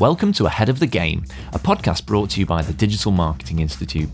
[0.00, 3.60] Welcome to Ahead of the Game, a podcast brought to you by the Digital Marketing
[3.60, 4.10] Institute.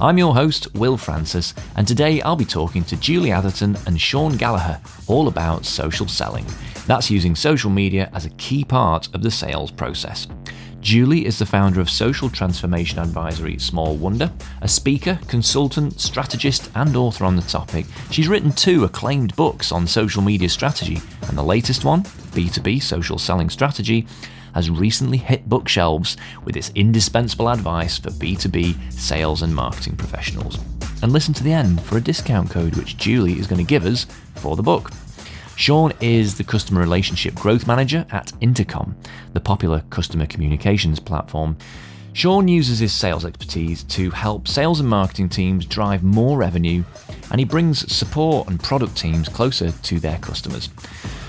[0.00, 4.36] I'm your host, Will Francis, and today I'll be talking to Julie Atherton and Sean
[4.36, 6.46] Gallagher all about social selling.
[6.86, 10.28] That's using social media as a key part of the sales process.
[10.80, 14.30] Julie is the founder of social transformation advisory Small Wonder,
[14.60, 17.86] a speaker, consultant, strategist, and author on the topic.
[18.12, 23.18] She's written two acclaimed books on social media strategy, and the latest one, B2B Social
[23.18, 24.06] Selling Strategy,
[24.54, 30.58] has recently hit bookshelves with its indispensable advice for B2B sales and marketing professionals.
[31.02, 33.84] And listen to the end for a discount code which Julie is going to give
[33.84, 34.90] us for the book.
[35.56, 38.96] Sean is the Customer Relationship Growth Manager at Intercom,
[39.32, 41.56] the popular customer communications platform.
[42.12, 46.84] Sean uses his sales expertise to help sales and marketing teams drive more revenue,
[47.30, 50.68] and he brings support and product teams closer to their customers.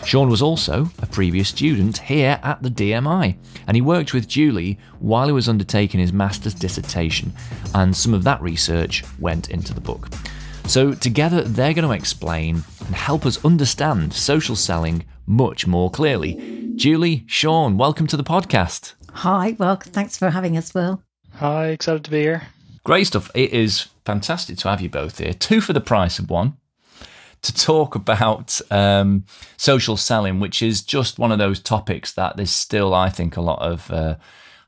[0.05, 3.35] Sean was also a previous student here at the DMI,
[3.68, 7.34] and he worked with Julie while he was undertaking his master's dissertation,
[7.74, 10.10] and some of that research went into the book.
[10.68, 16.74] So, together, they're going to explain and help us understand social selling much more clearly.
[16.76, 18.93] Julie, Sean, welcome to the podcast.
[19.12, 21.02] Hi, well, thanks for having us, Will.
[21.35, 22.43] Hi, excited to be here.
[22.84, 23.32] Great stuff.
[23.34, 25.34] It is fantastic to have you both here.
[25.34, 26.58] Two for the price of one
[27.42, 29.26] to talk about um,
[29.58, 33.42] social selling, which is just one of those topics that there's still, I think, a
[33.42, 33.92] lot of.
[33.92, 34.16] Uh,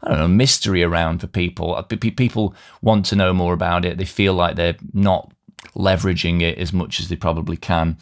[0.03, 1.81] I don't know, mystery around for people.
[1.83, 3.97] People want to know more about it.
[3.97, 5.33] They feel like they're not
[5.75, 7.97] leveraging it as much as they probably can.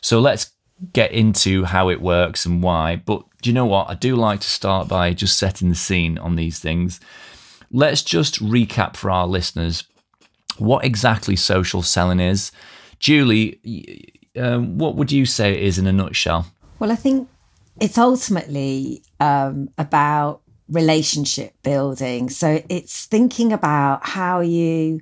[0.00, 0.50] So let's
[0.92, 2.96] get into how it works and why.
[2.96, 3.88] But do you know what?
[3.88, 6.98] I do like to start by just setting the scene on these things.
[7.70, 9.84] Let's just recap for our listeners
[10.58, 12.52] what exactly social selling is.
[12.98, 16.46] Julie, um, what would you say it is in a nutshell?
[16.78, 17.28] Well, I think
[17.80, 22.30] it's ultimately um, about relationship building.
[22.30, 25.00] So it's thinking about how you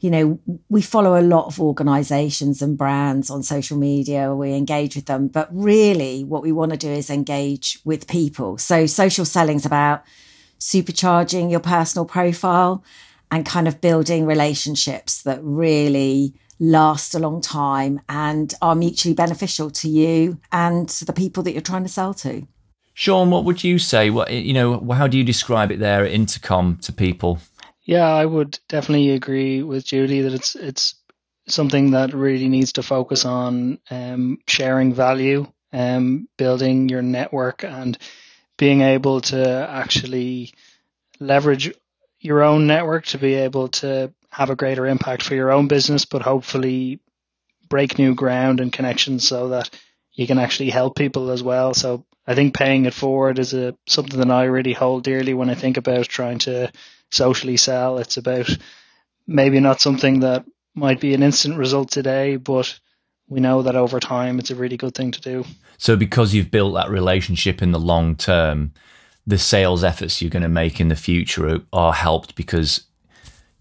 [0.00, 4.96] you know, we follow a lot of organizations and brands on social media, we engage
[4.96, 8.56] with them, but really what we want to do is engage with people.
[8.56, 10.02] So social selling is about
[10.58, 12.82] supercharging your personal profile
[13.30, 19.70] and kind of building relationships that really last a long time and are mutually beneficial
[19.70, 22.46] to you and to the people that you're trying to sell to.
[22.92, 24.10] Sean, what would you say?
[24.10, 27.38] What you know, how do you describe it there at Intercom to people?
[27.82, 30.94] Yeah, I would definitely agree with Judy that it's it's
[31.48, 37.96] something that really needs to focus on um, sharing value, um, building your network, and
[38.58, 40.52] being able to actually
[41.18, 41.72] leverage
[42.20, 46.04] your own network to be able to have a greater impact for your own business,
[46.04, 47.00] but hopefully
[47.68, 49.70] break new ground and connections so that
[50.12, 51.74] you can actually help people as well.
[51.74, 55.50] So I think paying it forward is a something that I really hold dearly when
[55.50, 56.70] I think about trying to
[57.10, 57.98] socially sell.
[57.98, 58.48] It's about
[59.26, 60.44] maybe not something that
[60.74, 62.78] might be an instant result today, but
[63.28, 65.44] we know that over time it's a really good thing to do.
[65.78, 68.72] So, because you've built that relationship in the long term,
[69.30, 72.84] the sales efforts you're going to make in the future are, are helped because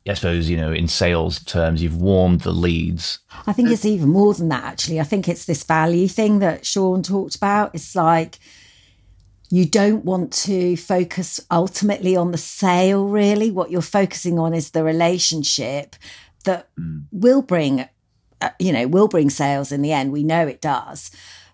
[0.07, 3.19] I suppose, you know, in sales terms, you've warmed the leads.
[3.45, 4.99] I think it's even more than that, actually.
[4.99, 7.75] I think it's this value thing that Sean talked about.
[7.75, 8.39] It's like
[9.51, 13.51] you don't want to focus ultimately on the sale, really.
[13.51, 15.95] What you're focusing on is the relationship
[16.45, 17.03] that mm.
[17.11, 17.87] will bring,
[18.41, 20.11] uh, you know, will bring sales in the end.
[20.11, 21.11] We know it does.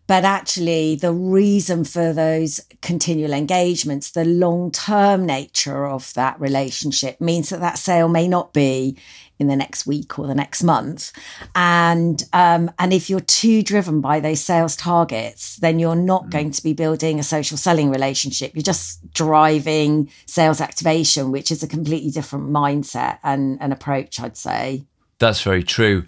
[0.08, 7.20] But actually, the reason for those continual engagements, the long term nature of that relationship
[7.20, 8.98] means that that sale may not be
[9.40, 11.12] in the next week or the next month.
[11.56, 16.32] And um, and if you're too driven by those sales targets, then you're not mm.
[16.32, 18.52] going to be building a social selling relationship.
[18.54, 24.38] You're just driving sales activation, which is a completely different mindset and, and approach, I'd
[24.38, 24.86] say.
[25.20, 26.06] That's very true.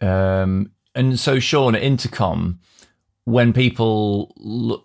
[0.00, 2.60] Um, and so, Sean, at Intercom,
[3.24, 4.34] when people,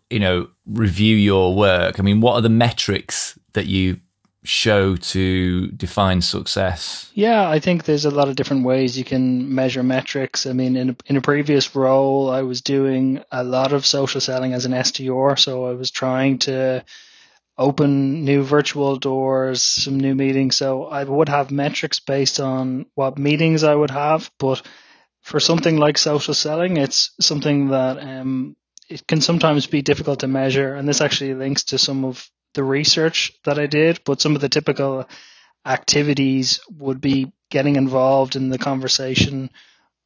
[0.10, 4.00] you know, review your work, I mean, what are the metrics that you
[4.44, 7.12] show to define success?
[7.14, 10.46] Yeah, I think there's a lot of different ways you can measure metrics.
[10.46, 14.22] I mean, in a, in a previous role, I was doing a lot of social
[14.22, 16.86] selling as an SDR, so I was trying to
[17.58, 20.56] open new virtual doors, some new meetings.
[20.56, 24.62] So I would have metrics based on what meetings I would have, but
[25.28, 28.56] for something like social selling, it's something that um,
[28.88, 32.64] it can sometimes be difficult to measure, and this actually links to some of the
[32.64, 35.06] research that I did, but some of the typical
[35.66, 39.50] activities would be getting involved in the conversation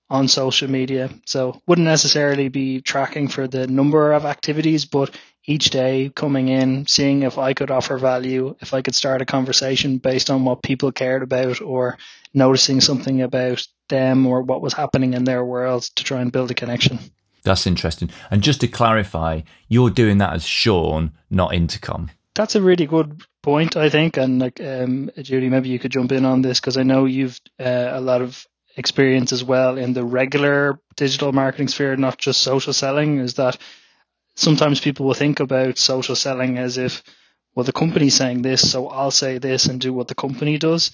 [0.09, 1.11] on social media.
[1.27, 5.15] So wouldn't necessarily be tracking for the number of activities, but
[5.45, 9.25] each day coming in, seeing if I could offer value, if I could start a
[9.25, 11.99] conversation based on what people cared about or
[12.33, 16.51] noticing something about them or what was happening in their world to try and build
[16.51, 16.99] a connection.
[17.43, 18.11] That's interesting.
[18.29, 22.11] And just to clarify, you're doing that as Sean, not Intercom.
[22.35, 24.17] That's a really good point, I think.
[24.17, 27.39] And like um, Judy, maybe you could jump in on this because I know you've
[27.59, 28.45] uh, a lot of
[28.77, 33.19] experience as well in the regular digital marketing sphere, not just social selling.
[33.19, 33.57] Is that
[34.35, 37.03] sometimes people will think about social selling as if,
[37.55, 40.91] well, the company's saying this, so I'll say this and do what the company does.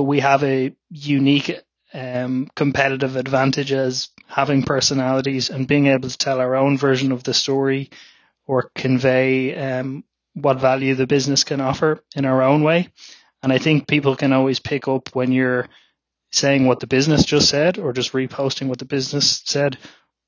[0.00, 1.60] But we have a unique
[1.92, 7.22] um, competitive advantage as having personalities and being able to tell our own version of
[7.22, 7.90] the story
[8.46, 12.88] or convey um, what value the business can offer in our own way.
[13.42, 15.68] And I think people can always pick up when you're
[16.32, 19.76] saying what the business just said or just reposting what the business said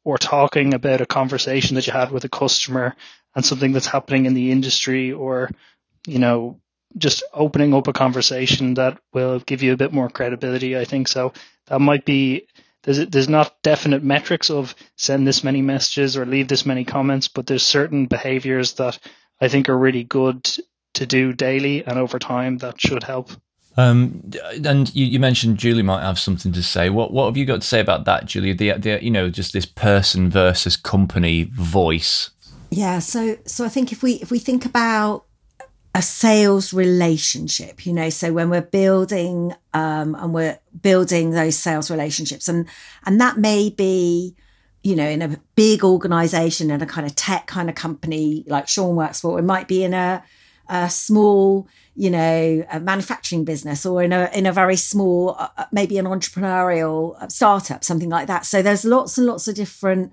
[0.04, 2.94] or talking about a conversation that you had with a customer
[3.34, 5.48] and something that's happening in the industry or,
[6.06, 6.60] you know,
[6.96, 10.76] just opening up a conversation that will give you a bit more credibility.
[10.76, 11.32] I think so.
[11.66, 12.46] That might be
[12.82, 17.28] there's there's not definite metrics of send this many messages or leave this many comments,
[17.28, 18.98] but there's certain behaviors that
[19.40, 20.48] I think are really good
[20.94, 23.30] to do daily and over time that should help.
[23.76, 24.30] Um,
[24.64, 26.90] and you, you, mentioned Julie might have something to say.
[26.90, 28.52] What what have you got to say about that, Julie?
[28.52, 32.30] The, the you know just this person versus company voice.
[32.70, 35.24] Yeah, so so I think if we if we think about
[35.94, 41.90] a sales relationship, you know, so when we're building um, and we're building those sales
[41.90, 42.66] relationships, and
[43.04, 44.34] and that may be
[44.84, 48.66] you know, in a big organization and a kind of tech kind of company like
[48.66, 50.24] Sean works for, it might be in a,
[50.68, 55.48] a small you know, a manufacturing business or in a in a very small, uh,
[55.58, 58.46] uh, maybe an entrepreneurial uh, startup, something like that.
[58.46, 60.12] So there's lots and lots of different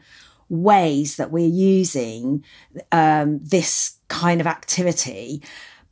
[0.50, 2.44] ways that we're using
[2.92, 5.42] um, this kind of activity,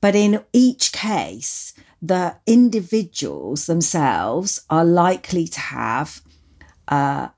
[0.01, 6.21] but in each case, the individuals themselves are likely to have
[6.88, 7.30] uh,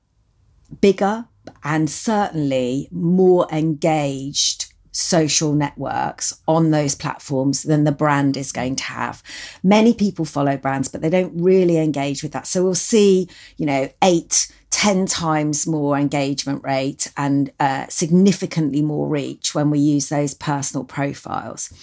[0.81, 1.25] bigger
[1.63, 8.83] and certainly more engaged social networks on those platforms than the brand is going to
[8.83, 9.23] have.
[9.63, 12.47] Many people follow brands, but they don't really engage with that.
[12.47, 19.07] So we'll see, you know, eight, ten times more engagement rate and uh, significantly more
[19.07, 21.73] reach when we use those personal profiles.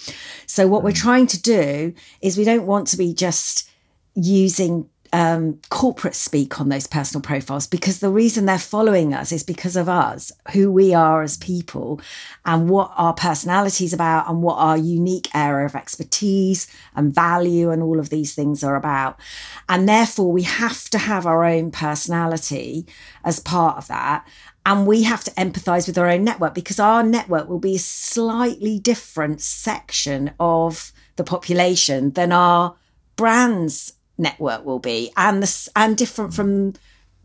[0.45, 1.01] So what we're mm.
[1.01, 3.69] trying to do is we don't want to be just
[4.15, 9.41] using um, corporate speak on those personal profiles because the reason they're following us is
[9.41, 11.99] because of us, who we are as people,
[12.45, 17.71] and what our personality is about, and what our unique area of expertise and value
[17.71, 19.19] and all of these things are about.
[19.67, 22.85] And therefore, we have to have our own personality
[23.23, 24.23] as part of that.
[24.67, 27.79] And we have to empathize with our own network because our network will be a
[27.79, 32.75] slightly different section of the population than our
[33.15, 36.73] brands network will be and the, and different from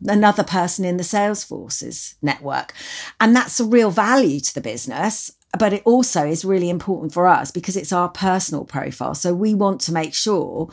[0.07, 2.75] another person in the Salesforce's network.
[3.21, 5.31] And that's a real value to the business.
[5.59, 9.15] But it also is really important for us because it's our personal profile.
[9.15, 10.71] So we want to make sure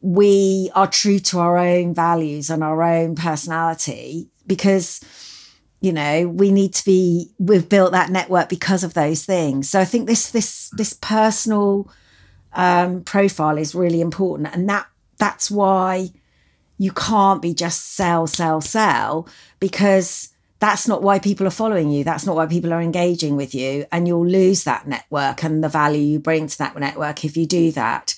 [0.00, 5.00] we are true to our own values and our own personality because
[5.80, 9.78] you know we need to be we've built that network because of those things so
[9.78, 11.90] i think this this this personal
[12.52, 14.86] um, profile is really important and that
[15.20, 16.10] that's why
[16.78, 19.28] you can't be just sell, sell, sell
[19.60, 22.04] because that's not why people are following you.
[22.04, 23.86] That's not why people are engaging with you.
[23.92, 27.46] And you'll lose that network and the value you bring to that network if you
[27.46, 28.14] do that.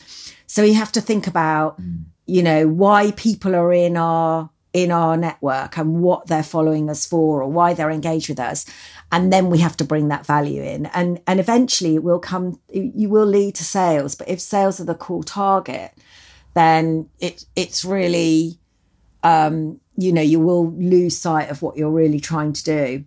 [0.47, 2.05] So you have to think about, mm.
[2.27, 7.05] you know, why people are in our in our network and what they're following us
[7.05, 8.65] for or why they're engaged with us
[9.11, 12.59] and then we have to bring that value in and and eventually it will come
[12.73, 15.93] you will lead to sales but if sales are the core target
[16.55, 18.59] then it it's really
[19.23, 23.05] um, you know you will lose sight of what you're really trying to do.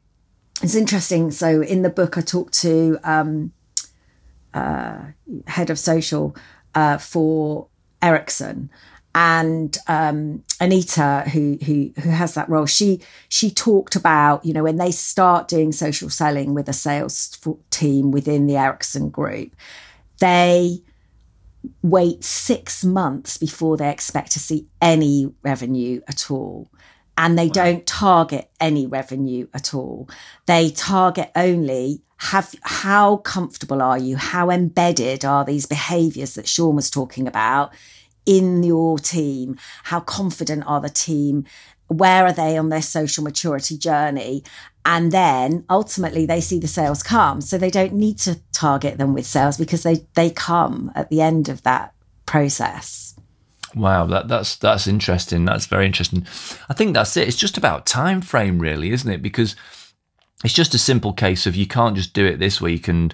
[0.61, 1.31] It's interesting.
[1.31, 3.51] So in the book, I talked to um,
[4.53, 4.99] uh,
[5.47, 6.35] head of social
[6.73, 7.67] uh, for
[8.01, 8.69] Ericsson,
[9.13, 14.63] and um, Anita, who, who who has that role, she she talked about you know
[14.63, 17.37] when they start doing social selling with a sales
[17.69, 19.55] team within the Ericsson group,
[20.19, 20.79] they
[21.81, 26.69] wait six months before they expect to see any revenue at all.
[27.17, 27.53] And they wow.
[27.53, 30.09] don't target any revenue at all.
[30.47, 34.17] They target only have how comfortable are you?
[34.17, 37.73] How embedded are these behaviors that Sean was talking about
[38.25, 39.57] in your team?
[39.83, 41.45] How confident are the team
[41.87, 44.43] where are they on their social maturity journey?
[44.85, 47.41] And then ultimately they see the sales come.
[47.41, 51.21] So they don't need to target them with sales because they they come at the
[51.21, 51.93] end of that
[52.25, 53.15] process.
[53.73, 55.45] Wow that that's that's interesting.
[55.45, 56.25] That's very interesting.
[56.69, 57.27] I think that's it.
[57.27, 59.21] It's just about time frame really isn't it?
[59.21, 59.55] Because
[60.43, 63.13] it's just a simple case of you can't just do it this week and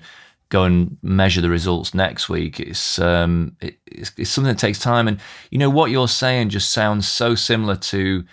[0.50, 2.60] go and measure the results next week.
[2.60, 6.50] It's, um, it, it's, it's something that takes time, and you know what you're saying
[6.50, 8.26] just sounds so similar to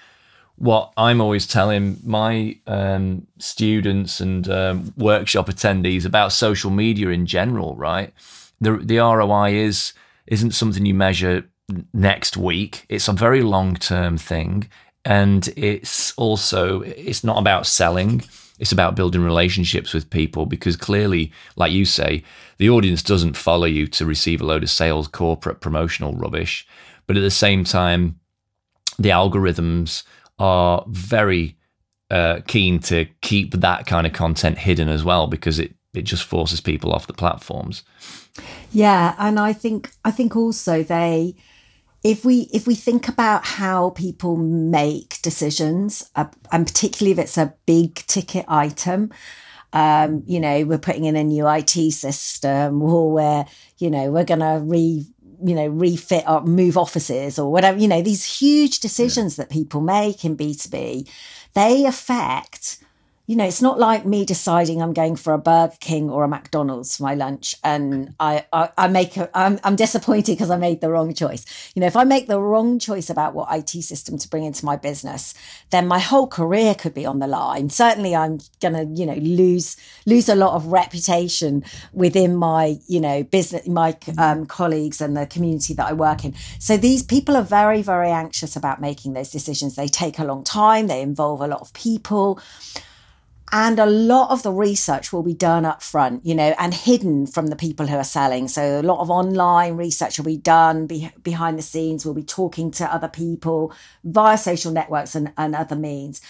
[0.59, 7.27] what I'm always telling my um, students and um, workshop attendees about social media in
[7.27, 8.13] general, right?
[8.61, 9.93] The the ROI is
[10.27, 11.45] isn't something you measure
[11.93, 12.85] next week.
[12.89, 14.69] It's a very long term thing,
[15.05, 18.25] and it's also it's not about selling.
[18.59, 22.25] It's about building relationships with people because clearly, like you say,
[22.59, 26.67] the audience doesn't follow you to receive a load of sales, corporate, promotional rubbish.
[27.07, 28.19] But at the same time,
[28.99, 30.03] the algorithms
[30.39, 31.57] are very
[32.11, 36.25] uh, keen to keep that kind of content hidden as well because it it just
[36.25, 37.83] forces people off the platforms.
[38.71, 41.35] Yeah, and I think I think also they
[42.05, 47.39] if we if we think about how people make decisions uh, and particularly if it's
[47.39, 49.11] a big ticket item
[49.73, 53.45] um, you know we're putting in a new IT system or we're
[53.79, 55.07] you know we're going to re
[55.43, 59.45] you know, refit or move offices or whatever, you know, these huge decisions yeah.
[59.45, 61.09] that people make in B2B,
[61.55, 62.79] they affect
[63.29, 66.29] you know, it's not like me deciding I'm going for a Burger King or a
[66.29, 70.57] McDonald's for my lunch, and I I, I make a, I'm I'm disappointed because I
[70.57, 71.45] made the wrong choice.
[71.75, 74.65] You know, if I make the wrong choice about what IT system to bring into
[74.65, 75.35] my business,
[75.69, 77.69] then my whole career could be on the line.
[77.69, 83.25] Certainly, I'm gonna you know lose lose a lot of reputation within my you know
[83.25, 86.35] business, my um, colleagues and the community that I work in.
[86.59, 89.77] So these people are very very anxious about making those decisions.
[89.77, 90.87] They take a long time.
[90.87, 92.41] They involve a lot of people.
[93.51, 97.27] And a lot of the research will be done up front, you know, and hidden
[97.27, 98.49] from the people who are selling.
[98.49, 102.05] So a lot of online research will be done be- behind the scenes.
[102.05, 103.73] We'll be talking to other people
[104.05, 106.21] via social networks and, and other means.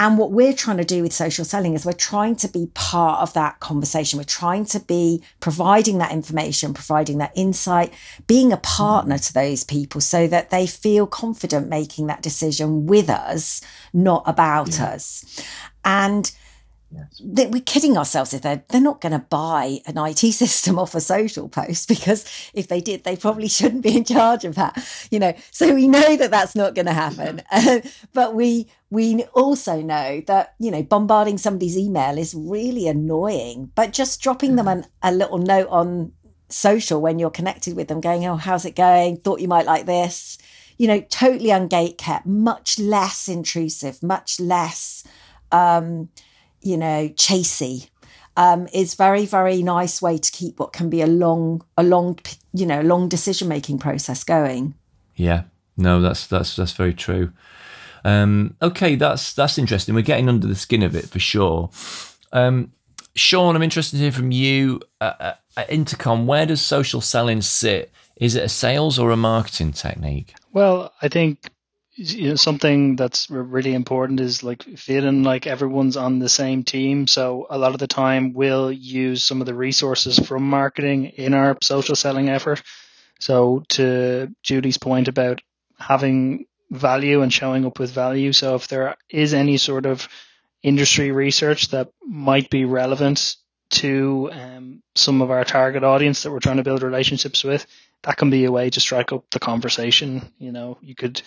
[0.00, 3.20] And what we're trying to do with social selling is we're trying to be part
[3.20, 4.18] of that conversation.
[4.18, 7.92] We're trying to be providing that information, providing that insight,
[8.26, 13.10] being a partner to those people so that they feel confident making that decision with
[13.10, 13.60] us,
[13.92, 14.86] not about yeah.
[14.86, 15.42] us.
[15.84, 16.32] And
[16.92, 17.20] Yes.
[17.24, 21.00] We're kidding ourselves if they're they're not going to buy an IT system off a
[21.00, 24.84] social post because if they did, they probably shouldn't be in charge of that.
[25.10, 27.42] You know, so we know that that's not going to happen.
[27.50, 27.80] Uh,
[28.12, 33.70] but we we also know that you know bombarding somebody's email is really annoying.
[33.76, 36.12] But just dropping them an, a little note on
[36.48, 39.18] social when you're connected with them, going, "Oh, how's it going?
[39.18, 40.38] Thought you might like this."
[40.76, 45.04] You know, totally ungate kept, much less intrusive, much less.
[45.52, 46.08] Um,
[46.62, 47.88] you know, chasey.
[48.36, 52.18] Um, is very very nice way to keep what can be a long a long
[52.54, 54.74] you know long decision making process going.
[55.16, 55.42] Yeah.
[55.76, 57.32] No that's that's that's very true.
[58.04, 59.94] Um, okay that's that's interesting.
[59.94, 61.70] We're getting under the skin of it for sure.
[62.32, 62.72] Um,
[63.16, 64.80] sean i'm interested to hear from you.
[65.00, 67.90] Uh, at intercom where does social selling sit?
[68.16, 70.34] Is it a sales or a marketing technique?
[70.52, 71.50] Well i think
[72.00, 77.06] you know, something that's really important is like feeling like everyone's on the same team.
[77.06, 81.34] So a lot of the time we'll use some of the resources from marketing in
[81.34, 82.62] our social selling effort.
[83.18, 85.42] So to Julie's point about
[85.78, 88.32] having value and showing up with value.
[88.32, 90.08] So if there is any sort of
[90.62, 93.36] industry research that might be relevant
[93.70, 97.66] to um, some of our target audience that we're trying to build relationships with,
[98.04, 100.32] that can be a way to strike up the conversation.
[100.38, 101.20] You know, you could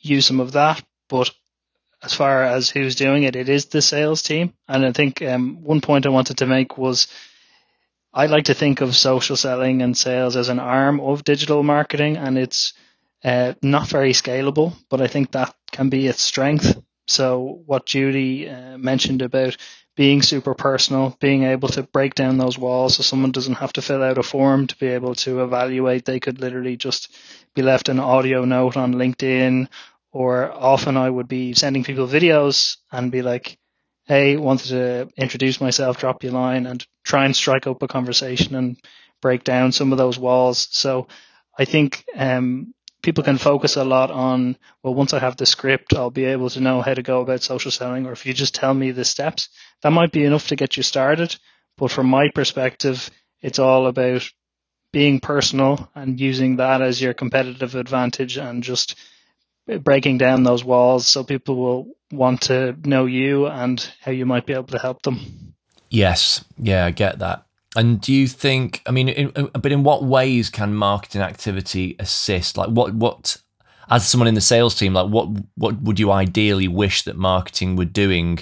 [0.00, 0.82] use some of that.
[1.08, 1.30] But
[2.02, 4.52] as far as who's doing it, it is the sales team.
[4.68, 7.08] And I think um, one point I wanted to make was
[8.12, 12.16] I like to think of social selling and sales as an arm of digital marketing,
[12.16, 12.72] and it's
[13.22, 16.80] uh, not very scalable, but I think that can be its strength.
[17.06, 19.56] So what Judy uh, mentioned about
[19.94, 23.82] being super personal, being able to break down those walls so someone doesn't have to
[23.82, 26.04] fill out a form to be able to evaluate.
[26.04, 27.12] They could literally just
[27.54, 29.68] be left an audio note on LinkedIn
[30.12, 33.58] or often I would be sending people videos and be like,
[34.06, 37.88] Hey, wanted to introduce myself, drop you a line and try and strike up a
[37.88, 38.78] conversation and
[39.20, 40.68] break down some of those walls.
[40.70, 41.08] So
[41.58, 42.72] I think, um,
[43.02, 46.50] people can focus a lot on, well, once I have the script, I'll be able
[46.50, 48.06] to know how to go about social selling.
[48.06, 49.48] Or if you just tell me the steps,
[49.82, 51.36] that might be enough to get you started.
[51.76, 53.10] But from my perspective,
[53.40, 54.28] it's all about
[54.92, 58.96] being personal and using that as your competitive advantage and just
[59.76, 64.46] breaking down those walls so people will want to know you and how you might
[64.46, 65.54] be able to help them.
[65.90, 67.44] Yes, yeah, I get that.
[67.76, 68.82] And do you think?
[68.86, 72.56] I mean, in, but in what ways can marketing activity assist?
[72.56, 73.36] Like, what what
[73.90, 77.76] as someone in the sales team, like what what would you ideally wish that marketing
[77.76, 78.40] were doing?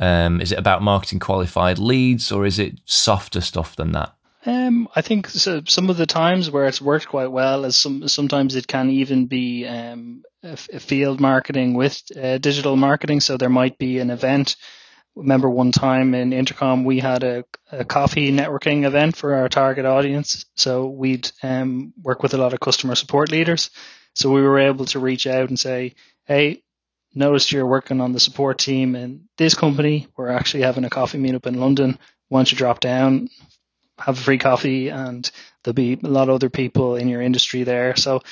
[0.00, 4.14] Um, is it about marketing qualified leads, or is it softer stuff than that?
[4.44, 8.08] Um, I think so, some of the times where it's worked quite well is some
[8.08, 10.24] sometimes it can even be um,
[10.56, 13.20] field marketing with uh, digital marketing.
[13.20, 14.56] So there might be an event.
[15.14, 19.84] Remember one time in Intercom we had a, a coffee networking event for our target
[19.84, 20.46] audience.
[20.56, 23.70] So we'd um, work with a lot of customer support leaders.
[24.14, 25.94] So we were able to reach out and say,
[26.24, 26.62] "Hey,
[27.14, 30.08] noticed you're working on the support team in this company.
[30.16, 31.98] We're actually having a coffee meetup in London.
[32.28, 33.28] Why don't you drop down,
[33.98, 35.30] have a free coffee, and
[35.62, 37.96] there'll be a lot of other people in your industry there.
[37.96, 38.22] So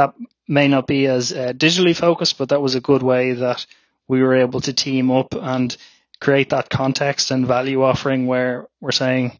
[0.00, 0.14] that
[0.48, 3.66] may not be as uh, digitally focused, but that was a good way that
[4.08, 5.76] we were able to team up and
[6.20, 9.38] create that context and value offering where we're saying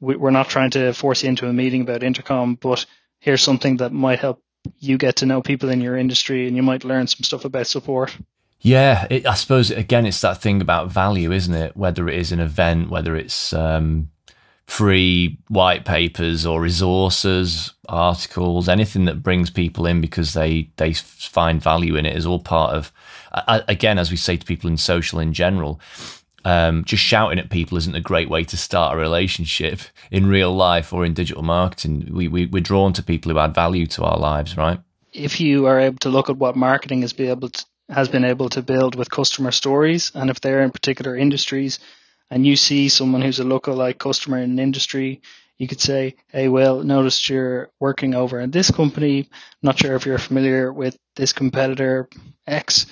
[0.00, 2.86] we, we're not trying to force you into a meeting about intercom, but
[3.20, 4.42] here's something that might help
[4.78, 7.66] you get to know people in your industry and you might learn some stuff about
[7.66, 8.16] support.
[8.60, 11.76] Yeah, it, I suppose again, it's that thing about value, isn't it?
[11.76, 14.10] Whether it is an event, whether it's um,
[14.66, 21.62] free white papers or resources, articles, anything that brings people in because they they find
[21.62, 22.92] value in it is all part of.
[23.48, 25.80] Again, as we say to people in social in general,
[26.44, 29.80] um, just shouting at people isn't a great way to start a relationship
[30.10, 32.08] in real life or in digital marketing.
[32.12, 34.78] We, we, we're drawn to people who add value to our lives, right?
[35.12, 38.24] If you are able to look at what marketing has been able to, has been
[38.24, 41.78] able to build with customer stories, and if they're in particular industries,
[42.30, 45.22] and you see someone who's a lookalike customer in an industry,
[45.58, 49.28] you could say, "Hey, well, noticed you're working over in this company.
[49.62, 52.08] Not sure if you're familiar with this competitor
[52.46, 52.86] X.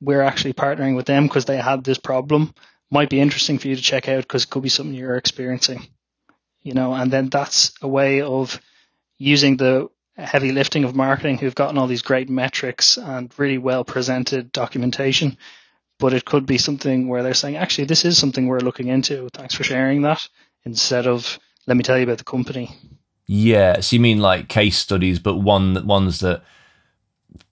[0.00, 2.54] We're actually partnering with them because they had this problem.
[2.90, 5.86] Might be interesting for you to check out because it could be something you're experiencing
[6.64, 6.92] you know?
[6.92, 8.60] And then that's a way of
[9.18, 13.84] using the heavy lifting of marketing who've gotten all these great metrics and really well
[13.84, 15.36] presented documentation
[16.04, 19.28] but it could be something where they're saying actually this is something we're looking into
[19.32, 20.28] thanks for sharing that
[20.64, 22.76] instead of let me tell you about the company
[23.26, 26.42] yeah so you mean like case studies but one that ones that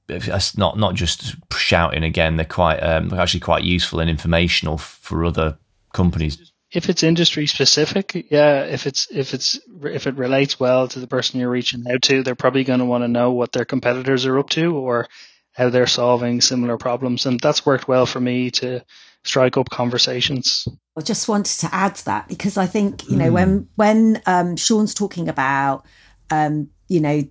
[0.07, 2.37] that's not not just shouting again.
[2.37, 5.59] They're quite um, actually quite useful and informational for other
[5.93, 6.53] companies.
[6.71, 8.65] If it's industry specific, yeah.
[8.65, 12.23] If it's if it's if it relates well to the person you're reaching out to,
[12.23, 15.09] they're probably going to want to know what their competitors are up to or
[15.53, 18.85] how they're solving similar problems, and that's worked well for me to
[19.25, 20.67] strike up conversations.
[20.97, 23.33] I just wanted to add to that because I think you know mm.
[23.33, 25.85] when when um, Sean's talking about
[26.31, 27.23] um, you know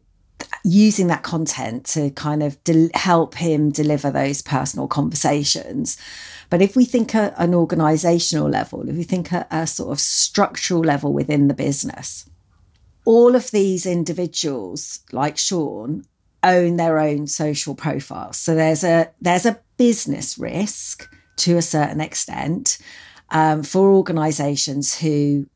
[0.64, 5.98] using that content to kind of de- help him deliver those personal conversations.
[6.50, 10.00] But if we think at an organizational level, if we think at a sort of
[10.00, 12.30] structural level within the business,
[13.06, 16.06] all of these individuals, like Sean,
[16.44, 18.38] own their own social profiles.
[18.38, 22.78] So there's a there's a business risk to a certain extent
[23.30, 25.48] um, for organizations who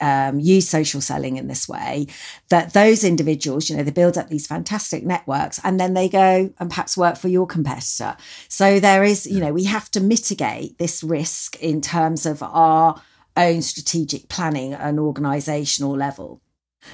[0.00, 2.06] um, use social selling in this way
[2.50, 6.52] that those individuals, you know, they build up these fantastic networks and then they go
[6.58, 8.16] and perhaps work for your competitor.
[8.48, 13.00] So there is, you know, we have to mitigate this risk in terms of our
[13.36, 16.40] own strategic planning and organizational level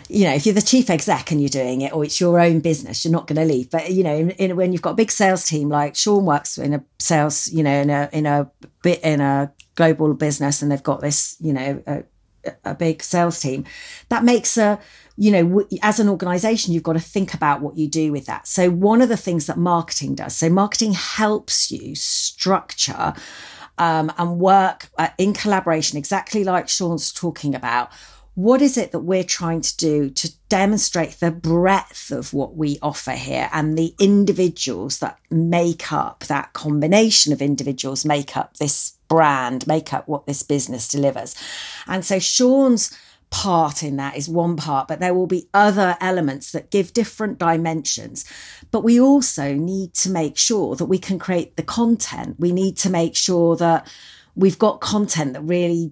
[0.09, 2.61] you know, if you're the chief exec and you're doing it, or it's your own
[2.61, 3.71] business, you're not going to leave.
[3.71, 6.59] But you know, in, in, when you've got a big sales team, like Sean works
[6.59, 8.51] in a sales, you know, in a in a
[8.83, 12.05] bit in a global business, and they've got this, you know, a,
[12.65, 13.65] a big sales team
[14.09, 14.79] that makes a
[15.17, 18.47] you know as an organization you've got to think about what you do with that
[18.47, 23.13] so one of the things that marketing does so marketing helps you structure
[23.79, 27.91] um, and work uh, in collaboration exactly like sean's talking about
[28.39, 32.79] what is it that we're trying to do to demonstrate the breadth of what we
[32.81, 38.97] offer here and the individuals that make up that combination of individuals make up this
[39.09, 41.35] brand, make up what this business delivers.
[41.89, 42.97] And so Sean's
[43.31, 47.41] part in that is one part, but there will be other elements that give different
[47.41, 48.25] dimensions.
[48.71, 52.37] But we also need to make sure that we can create the content.
[52.39, 53.91] We need to make sure that
[54.37, 55.91] we've got content that really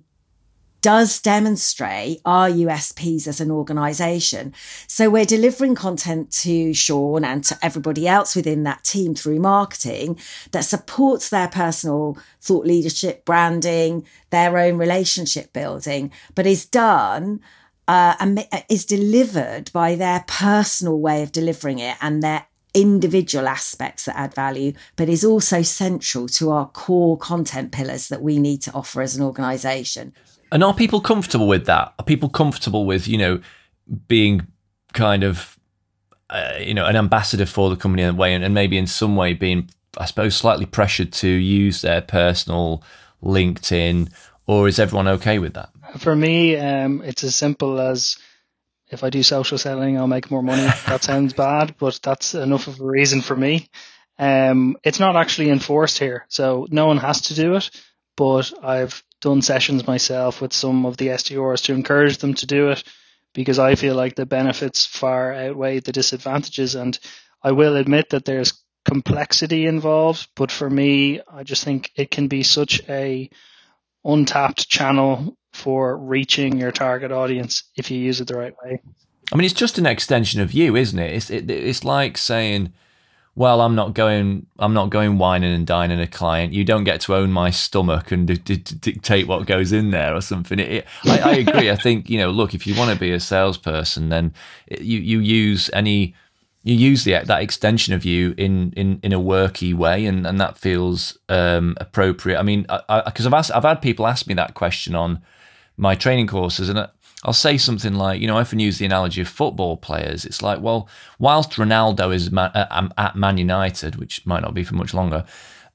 [0.81, 4.53] does demonstrate our USPs as an organization.
[4.87, 10.19] So we're delivering content to Sean and to everybody else within that team through marketing
[10.53, 17.41] that supports their personal thought leadership, branding, their own relationship building, but is done
[17.89, 24.05] uh, and is delivered by their personal way of delivering it and their individual aspects
[24.05, 28.61] that add value, but is also central to our core content pillars that we need
[28.61, 30.13] to offer as an organization.
[30.53, 31.95] And are people comfortable with that?
[31.99, 33.41] Are people comfortable with, you know,
[34.09, 34.47] being
[34.93, 35.59] kind of,
[36.31, 38.87] uh, you know, an ambassador for the company in a way and, and maybe in
[38.87, 42.83] some way being, I suppose, slightly pressured to use their personal
[43.23, 44.13] LinkedIn?
[44.47, 45.71] Or is everyone okay with that?
[45.99, 48.17] For me, um, it's as simple as
[48.89, 50.63] if I do social selling, I'll make more money.
[50.87, 53.69] that sounds bad, but that's enough of a reason for me.
[54.19, 57.71] Um, it's not actually enforced here, so no one has to do it.
[58.17, 62.71] But I've done sessions myself with some of the SDRs to encourage them to do
[62.71, 62.85] it
[63.33, 66.75] because I feel like the benefits far outweigh the disadvantages.
[66.75, 66.99] And
[67.43, 72.29] I will admit that there's complexity involved, but for me, I just think it can
[72.29, 73.29] be such a
[74.05, 78.81] untapped channel for reaching your target audience if you use it the right way.
[79.33, 81.15] I mean, it's just an extension of you, isn't it?
[81.15, 82.73] It's it, it's like saying,
[83.37, 86.53] "Well, I'm not going, I'm not going wining and dining a client.
[86.53, 90.17] You don't get to own my stomach and d- d- dictate what goes in there
[90.17, 91.71] or something." It, I, I, agree.
[91.71, 94.35] I think you know, look, if you want to be a salesperson, then
[94.81, 96.17] you you use any
[96.67, 100.41] you use the, that extension of you in, in, in a worky way, and, and
[100.41, 102.41] that feels um, appropriate.
[102.41, 105.23] I mean, because I've asked, I've had people ask me that question on
[105.77, 106.89] my training courses, and
[107.25, 110.25] I'll say something like, you know, I often use the analogy of football players.
[110.25, 114.63] It's like, well, whilst Ronaldo is uh, um, at Man United, which might not be
[114.63, 115.25] for much longer,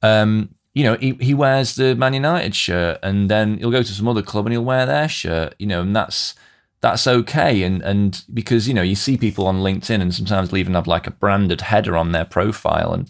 [0.01, 3.93] um, you know, he, he wears the Man United shirt, and then he'll go to
[3.93, 6.35] some other club and he'll wear their shirt, you know, and that's
[6.79, 7.63] that's okay.
[7.63, 10.87] And and because you know you see people on LinkedIn and sometimes they'll even have
[10.87, 13.09] like a branded header on their profile and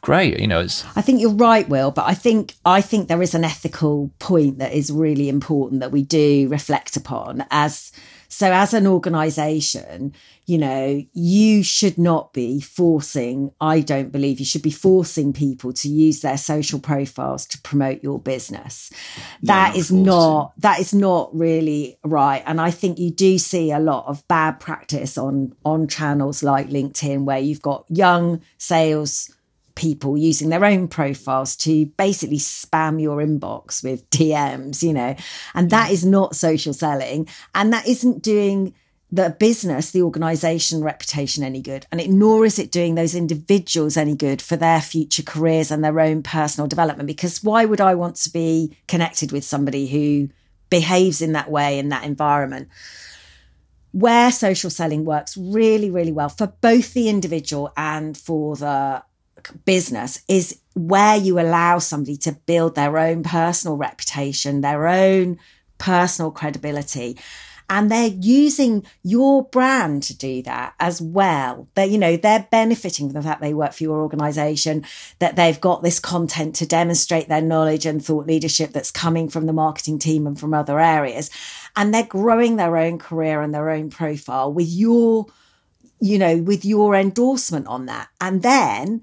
[0.00, 3.22] great you know it's i think you're right will but i think i think there
[3.22, 7.92] is an ethical point that is really important that we do reflect upon as
[8.34, 10.12] so as an organization,
[10.46, 15.72] you know, you should not be forcing, I don't believe you should be forcing people
[15.74, 18.90] to use their social profiles to promote your business.
[19.44, 22.42] That is not that is not really right.
[22.44, 26.68] And I think you do see a lot of bad practice on on channels like
[26.70, 29.30] LinkedIn where you've got young sales
[29.74, 35.16] people using their own profiles to basically spam your inbox with DMs, you know,
[35.54, 37.28] and that is not social selling.
[37.54, 38.74] And that isn't doing
[39.14, 41.86] the business, the organization reputation any good.
[41.92, 45.84] And it, nor is it doing those individuals any good for their future careers and
[45.84, 47.06] their own personal development.
[47.06, 50.30] Because why would I want to be connected with somebody who
[50.68, 52.68] behaves in that way in that environment?
[53.92, 59.04] Where social selling works really, really well for both the individual and for the
[59.64, 65.38] business is where you allow somebody to build their own personal reputation, their own
[65.78, 67.18] personal credibility.
[67.70, 71.66] And they're using your brand to do that as well.
[71.74, 74.84] They, you know, they're benefiting from the fact they work for your organization,
[75.18, 79.46] that they've got this content to demonstrate their knowledge and thought leadership that's coming from
[79.46, 81.30] the marketing team and from other areas.
[81.74, 85.26] And they're growing their own career and their own profile with your,
[86.00, 88.08] you know, with your endorsement on that.
[88.20, 89.02] And then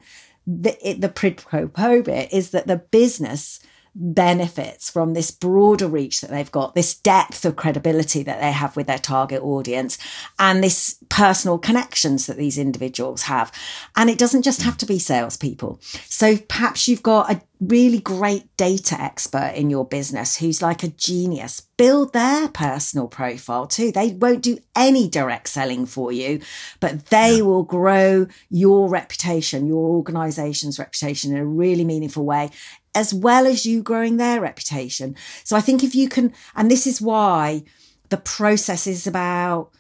[0.60, 3.60] the, the pro quo bit is that the business
[3.94, 8.76] benefits from this broader reach that they've got, this depth of credibility that they have
[8.76, 9.98] with their target audience,
[10.40, 13.52] and this personal connections that these individuals have.
[13.96, 15.80] And it doesn't just have to be salespeople.
[16.06, 20.88] So perhaps you've got a really great data expert in your business who's like a
[20.88, 21.62] genius.
[21.78, 23.92] Build their personal profile too.
[23.92, 26.42] They won't do any direct selling for you,
[26.80, 32.50] but they will grow your reputation, your organization's reputation in a really meaningful way
[32.94, 35.16] as well as you growing their reputation.
[35.44, 37.64] So I think if you can, and this is why
[38.10, 39.72] the process is about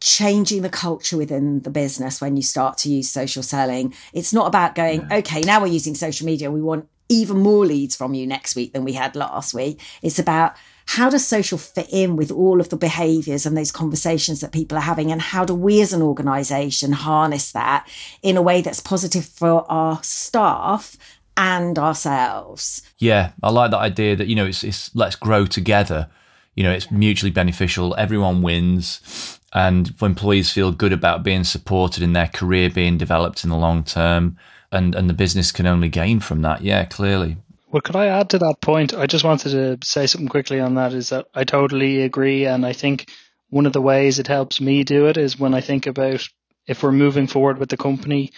[0.00, 3.94] changing the culture within the business when you start to use social selling.
[4.12, 5.18] It's not about going, yeah.
[5.18, 6.50] okay, now we're using social media.
[6.50, 9.80] We want even more leads from you next week than we had last week.
[10.02, 14.40] It's about how does social fit in with all of the behaviors and those conversations
[14.40, 15.12] that people are having?
[15.12, 17.88] And how do we as an organization harness that
[18.22, 20.96] in a way that's positive for our staff
[21.36, 22.82] and ourselves.
[22.98, 26.08] Yeah, I like that idea that, you know, it's, it's let's grow together.
[26.54, 27.94] You know, it's mutually beneficial.
[27.96, 29.38] Everyone wins.
[29.54, 33.84] And employees feel good about being supported in their career being developed in the long
[33.84, 34.38] term.
[34.70, 36.62] And, and the business can only gain from that.
[36.62, 37.36] Yeah, clearly.
[37.70, 38.94] Well, could I add to that point?
[38.94, 42.46] I just wanted to say something quickly on that is that I totally agree.
[42.46, 43.10] And I think
[43.50, 46.26] one of the ways it helps me do it is when I think about
[46.66, 48.32] if we're moving forward with the company,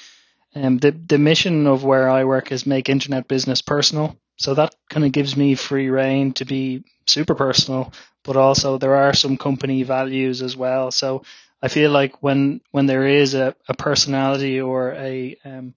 [0.54, 4.16] um, the the mission of where I work is make internet business personal.
[4.36, 7.92] So that kind of gives me free rein to be super personal,
[8.24, 10.90] but also there are some company values as well.
[10.90, 11.22] So
[11.62, 15.74] I feel like when when there is a, a personality or a um,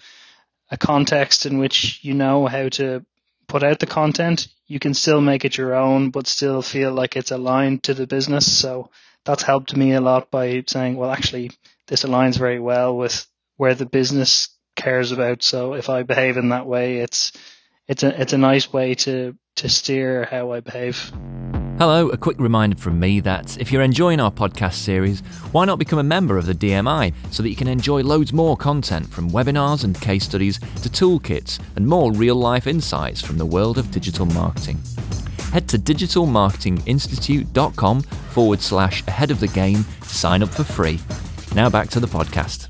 [0.69, 3.05] a context in which you know how to
[3.47, 7.15] put out the content, you can still make it your own, but still feel like
[7.15, 8.51] it's aligned to the business.
[8.51, 8.89] So
[9.23, 11.51] that's helped me a lot by saying, well, actually,
[11.87, 15.43] this aligns very well with where the business cares about.
[15.43, 17.33] So if I behave in that way, it's
[17.89, 21.11] it's a it's a nice way to to steer how I behave.
[21.79, 25.19] Hello, a quick reminder from me that if you're enjoying our podcast series,
[25.51, 28.57] why not become a member of the DMI so that you can enjoy loads more
[28.57, 33.45] content from webinars and case studies to toolkits and more real life insights from the
[33.45, 34.79] world of digital marketing.
[35.51, 40.99] Head to digitalmarketinginstitute.com forward slash ahead of the game to sign up for free.
[41.53, 42.69] Now back to the podcast.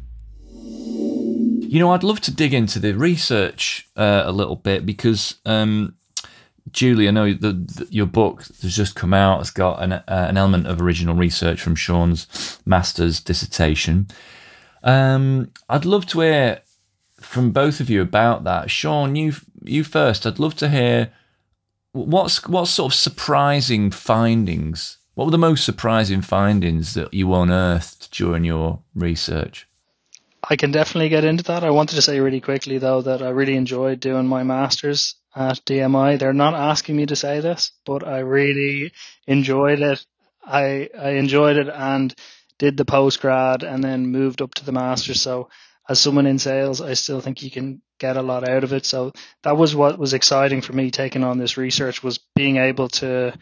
[1.68, 5.96] You know, I'd love to dig into the research uh, a little bit because um,
[6.72, 9.42] Julie, I know that your book has just come out.
[9.42, 14.08] It's got an, uh, an element of original research from Sean's master's dissertation.
[14.84, 16.62] Um, I'd love to hear
[17.20, 18.70] from both of you about that.
[18.72, 20.26] Sean, you you first.
[20.26, 21.12] I'd love to hear
[21.92, 24.98] what's what sort of surprising findings.
[25.16, 29.68] What were the most surprising findings that you unearthed during your research?
[30.50, 31.64] I can definitely get into that.
[31.64, 35.66] I wanted to say really quickly though that I really enjoyed doing my masters at
[35.66, 36.18] DMI.
[36.18, 38.94] They're not asking me to say this, but I really
[39.28, 40.06] enjoyed it.
[40.44, 42.16] I I enjoyed it and
[42.60, 45.14] did the post grad and then moved up to the master.
[45.14, 45.50] So
[45.90, 48.86] as someone in sales, I still think you can get a lot out of it.
[48.86, 49.12] So
[49.44, 53.38] that was what was exciting for me taking on this research was being able to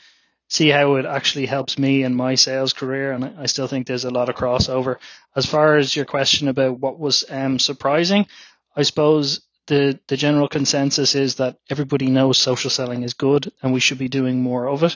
[0.48, 3.12] see how it actually helps me in my sales career.
[3.12, 4.98] And I still think there's a lot of crossover.
[5.36, 8.28] As far as your question about what was um, surprising,
[8.76, 13.74] I suppose the the general consensus is that everybody knows social selling is good and
[13.74, 14.96] we should be doing more of it.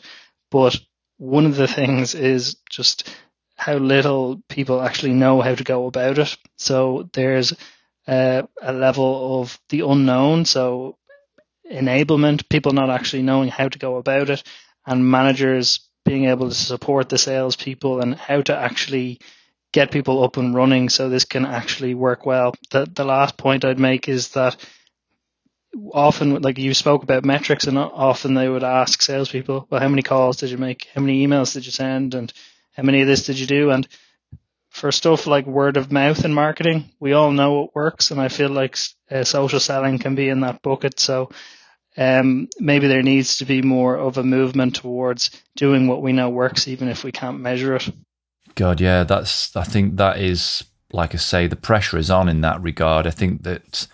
[0.52, 0.80] But
[1.18, 3.10] one of the things is just
[3.56, 6.38] how little people actually know how to go about it.
[6.56, 7.54] So there's
[8.08, 10.46] a level of the unknown.
[10.46, 10.98] So
[11.72, 14.44] enablement, people not actually knowing how to go about it,
[14.90, 19.20] and managers being able to support the salespeople and how to actually
[19.72, 22.56] get people up and running so this can actually work well.
[22.72, 24.58] The the last point I'd make is that
[25.94, 30.02] often, like you spoke about metrics, and often they would ask salespeople, "Well, how many
[30.02, 30.88] calls did you make?
[30.96, 32.16] How many emails did you send?
[32.16, 32.34] And
[32.76, 33.88] how many of this did you do?" And
[34.72, 38.30] for stuff like word of mouth in marketing, we all know it works, and I
[38.30, 38.78] feel like
[39.12, 41.00] uh, social selling can be in that bucket.
[41.00, 41.30] So.
[41.98, 46.30] Um, maybe there needs to be more of a movement towards doing what we know
[46.30, 47.90] works, even if we can't measure it.
[48.56, 49.56] God, yeah, that's.
[49.56, 53.08] I think that is, like I say, the pressure is on in that regard.
[53.08, 53.88] I think that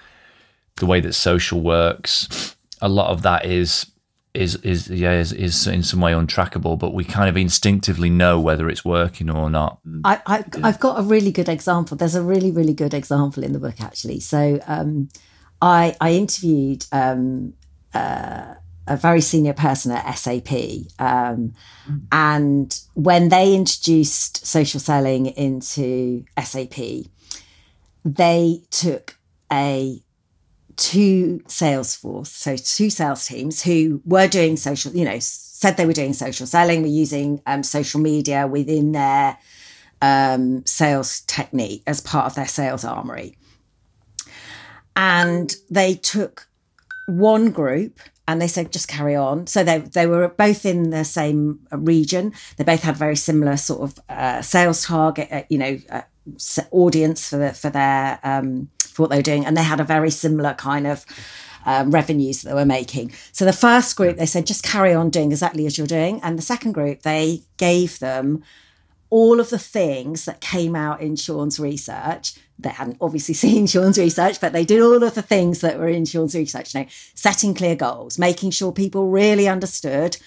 [0.77, 3.85] the way that social works, a lot of that is
[4.35, 8.39] is is yeah is, is in some way untrackable, but we kind of instinctively know
[8.39, 9.79] whether it's working or not.
[10.03, 11.97] I, I have got a really good example.
[11.97, 14.19] There's a really really good example in the book actually.
[14.19, 15.09] So um,
[15.61, 17.53] I I interviewed um,
[17.95, 18.55] uh,
[18.87, 20.51] a very senior person at SAP.
[20.99, 21.53] Um,
[22.11, 27.07] and when they introduced social selling into SAP,
[28.03, 29.17] they took
[29.51, 29.99] a
[30.75, 35.85] two sales force, so two sales teams who were doing social, you know, said they
[35.85, 39.37] were doing social selling, were using um, social media within their
[40.01, 43.37] um, sales technique as part of their sales armory.
[44.95, 46.47] And they took
[47.05, 49.47] one group and they said just carry on.
[49.47, 52.33] So they they were both in the same region.
[52.57, 56.01] They both had very similar sort of uh, sales target, uh, you know, uh,
[56.71, 59.83] audience for the, for their um, for what they were doing, and they had a
[59.83, 61.05] very similar kind of.
[61.67, 63.11] Um, revenues that they were making.
[63.31, 66.19] So the first group, they said, just carry on doing exactly as you're doing.
[66.21, 68.43] And the second group, they gave them
[69.15, 72.33] all of the things that came out in Sean's research.
[72.59, 75.87] They hadn't obviously seen Sean's research, but they did all of the things that were
[75.87, 76.75] in Sean's research.
[76.75, 80.17] You know, setting clear goals, making sure people really understood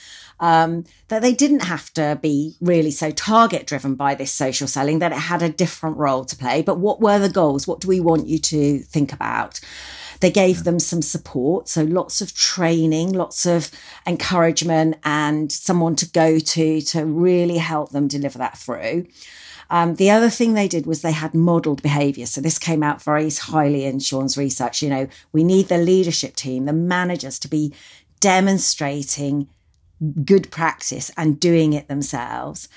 [0.41, 5.01] um, that they didn't have to be really so target driven by this social selling,
[5.01, 6.63] that it had a different role to play.
[6.63, 7.67] But what were the goals?
[7.67, 9.61] What do we want you to think about?
[10.21, 11.69] They gave them some support.
[11.69, 13.71] So lots of training, lots of
[14.07, 19.07] encouragement and someone to go to to really help them deliver that through.
[19.71, 22.27] Um, the other thing they did was they had modeled behavior.
[22.27, 24.83] So this came out very highly in Sean's research.
[24.83, 27.75] You know, we need the leadership team, the managers to be
[28.21, 29.49] demonstrating
[30.25, 32.69] good practice and doing it themselves.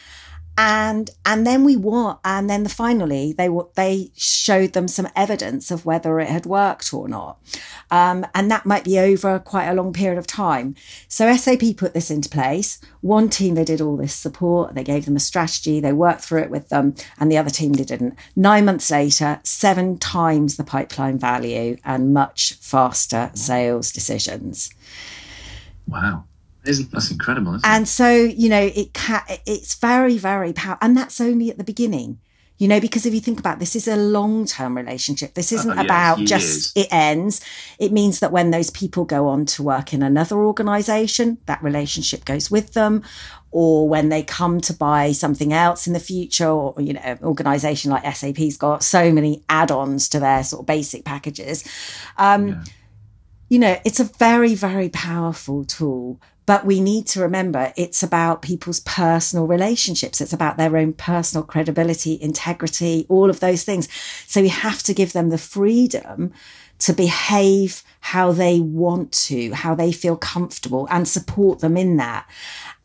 [0.58, 5.72] And and then we want and then the, finally they they showed them some evidence
[5.72, 7.40] of whether it had worked or not.
[7.90, 10.76] Um, and that might be over quite a long period of time.
[11.08, 12.80] So sap put this into place.
[13.02, 14.76] One team they did all this support.
[14.76, 15.80] They gave them a strategy.
[15.80, 18.16] They worked through it with them and the other team they didn't.
[18.36, 24.74] Nine months later seven times the pipeline value and much faster sales decisions.
[25.88, 26.26] Wow
[26.66, 27.56] isn't that's incredible?
[27.56, 31.58] Isn't and so you know it ca- it's very very powerful, and that's only at
[31.58, 32.20] the beginning.
[32.62, 35.34] You know, because if you think about this, is a long term relationship.
[35.34, 37.42] This isn't oh, about just it ends.
[37.80, 42.24] It means that when those people go on to work in another organization, that relationship
[42.24, 43.02] goes with them.
[43.50, 47.18] Or when they come to buy something else in the future, or, you know, an
[47.24, 51.68] organization like SAP's got so many add ons to their sort of basic packages.
[52.20, 52.64] Um, yeah.
[53.50, 58.42] You know, it's a very, very powerful tool but we need to remember it's about
[58.42, 60.22] people's personal relationships.
[60.22, 63.88] It's about their own personal credibility, integrity, all of those things.
[64.28, 66.34] So we have to give them the freedom
[66.80, 72.28] to behave how they want to, how they feel comfortable and support them in that.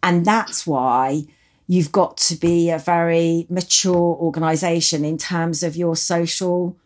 [0.02, 1.24] And that's why
[1.66, 6.76] you've got to be a very mature organization in terms of your social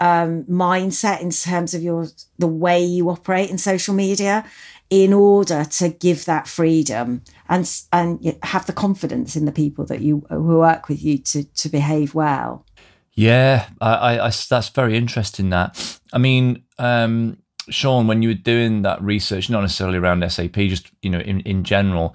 [0.00, 2.06] um, mindset in terms of your
[2.38, 4.44] the way you operate in social media
[4.90, 10.00] in order to give that freedom and and have the confidence in the people that
[10.00, 12.64] you who work with you to to behave well.
[13.12, 15.50] Yeah, I, I that's very interesting.
[15.50, 20.54] That I mean, um, Sean, when you were doing that research, not necessarily around SAP,
[20.54, 22.14] just you know, in in general,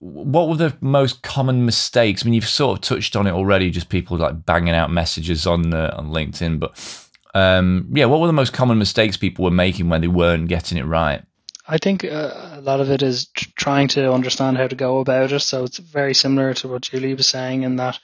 [0.00, 2.22] what were the most common mistakes?
[2.22, 5.46] I mean, you've sort of touched on it already, just people like banging out messages
[5.46, 7.04] on uh, on LinkedIn, but
[7.34, 10.78] um, yeah, what were the most common mistakes people were making when they weren't getting
[10.78, 11.22] it right?
[11.68, 15.00] I think uh, a lot of it is tr- trying to understand how to go
[15.00, 15.40] about it.
[15.40, 17.98] So it's very similar to what Julie was saying in that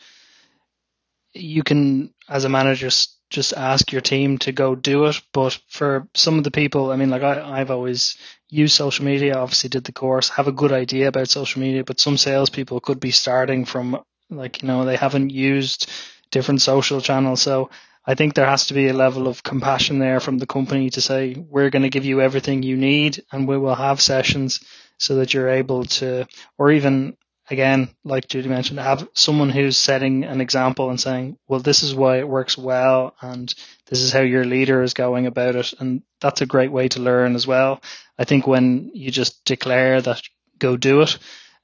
[1.33, 2.90] you can, as a manager,
[3.31, 5.20] just ask your team to go do it.
[5.33, 8.16] But for some of the people, I mean, like I, I've always
[8.50, 12.00] used social media, obviously did the course, have a good idea about social media, but
[12.00, 13.98] some salespeople could be starting from
[14.31, 15.90] like, you know, they haven't used
[16.31, 17.40] different social channels.
[17.40, 17.70] So
[18.07, 21.01] I think there has to be a level of compassion there from the company to
[21.01, 24.61] say, we're going to give you everything you need and we will have sessions
[24.99, 26.27] so that you're able to,
[26.59, 27.17] or even
[27.51, 31.95] again, like Judy mentioned, have someone who's setting an example and saying, well, this is
[31.95, 33.55] why it works well and
[33.87, 35.73] this is how your leader is going about it.
[35.79, 37.83] And that's a great way to learn as well.
[38.19, 40.23] I think when you just declare that
[40.59, 41.19] go do it,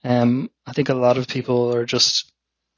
[0.05, 2.30] um, I think a lot of people are just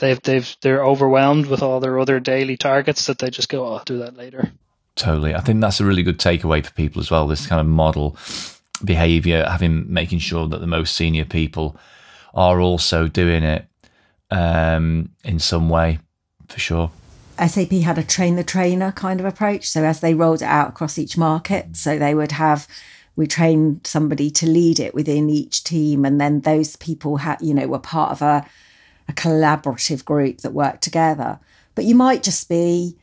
[0.02, 3.74] they've they've they're overwhelmed with all their other daily targets that they just go, oh,
[3.74, 4.52] I'll do that later.
[4.96, 7.26] Totally, I think that's a really good takeaway for people as well.
[7.26, 8.16] This kind of model
[8.84, 11.76] behavior, having making sure that the most senior people
[12.34, 13.66] are also doing it
[14.30, 15.98] um, in some way,
[16.48, 16.90] for sure.
[17.38, 19.68] SAP had a train the trainer kind of approach.
[19.68, 22.68] So as they rolled it out across each market, so they would have
[23.14, 27.54] we trained somebody to lead it within each team, and then those people had you
[27.54, 28.44] know were part of a
[29.12, 31.38] a collaborative group that work together.
[31.74, 32.96] But you might just be,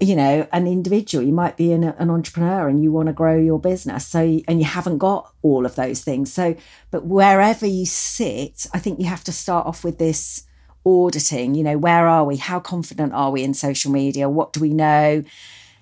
[0.00, 1.24] you know, an individual.
[1.24, 4.06] You might be an, an entrepreneur and you want to grow your business.
[4.06, 6.32] So, and you haven't got all of those things.
[6.32, 6.56] So,
[6.90, 10.44] but wherever you sit, I think you have to start off with this
[10.84, 11.54] auditing.
[11.54, 12.36] You know, where are we?
[12.36, 14.28] How confident are we in social media?
[14.28, 15.22] What do we know?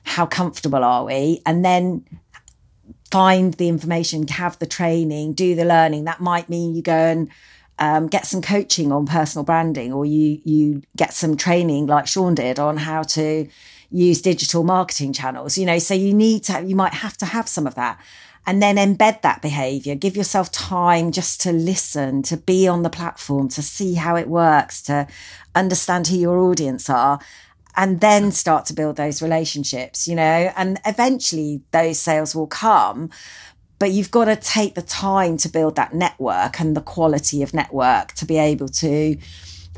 [0.05, 1.42] How comfortable are we?
[1.46, 2.05] And then
[3.11, 6.05] find the information, have the training, do the learning.
[6.05, 7.29] That might mean you go and
[7.78, 12.35] um, get some coaching on personal branding, or you you get some training like Sean
[12.35, 13.48] did on how to
[13.90, 15.58] use digital marketing channels.
[15.58, 18.00] You know, so you need to you might have to have some of that,
[18.46, 19.94] and then embed that behavior.
[19.94, 24.28] Give yourself time just to listen, to be on the platform, to see how it
[24.28, 25.06] works, to
[25.54, 27.20] understand who your audience are.
[27.74, 33.08] And then start to build those relationships, you know, and eventually those sales will come
[33.83, 37.53] but you've got to take the time to build that network and the quality of
[37.53, 39.18] network to be able to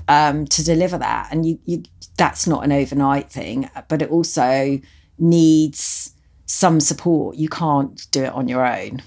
[0.08, 1.28] um, to deliver that.
[1.30, 1.84] And you, you
[2.18, 4.78] that's not an overnight thing, but it also
[5.18, 6.12] needs
[6.44, 7.36] some support.
[7.36, 9.02] You can't do it on your own.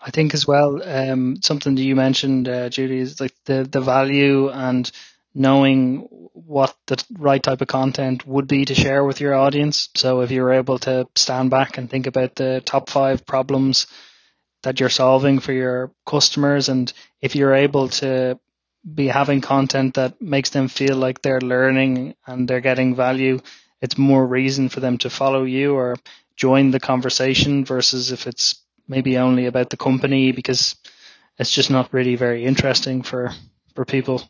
[0.00, 3.80] I think as well, um, something that you mentioned, uh, Judy, is like the the
[3.80, 4.90] value and
[5.32, 9.90] knowing what the right type of content would be to share with your audience.
[9.94, 13.86] So if you're able to stand back and think about the top five problems
[14.62, 18.38] that you're solving for your customers and if you're able to
[18.94, 23.40] be having content that makes them feel like they're learning and they're getting value
[23.80, 25.96] it's more reason for them to follow you or
[26.36, 30.76] join the conversation versus if it's maybe only about the company because
[31.38, 33.32] it's just not really very interesting for
[33.74, 34.22] for people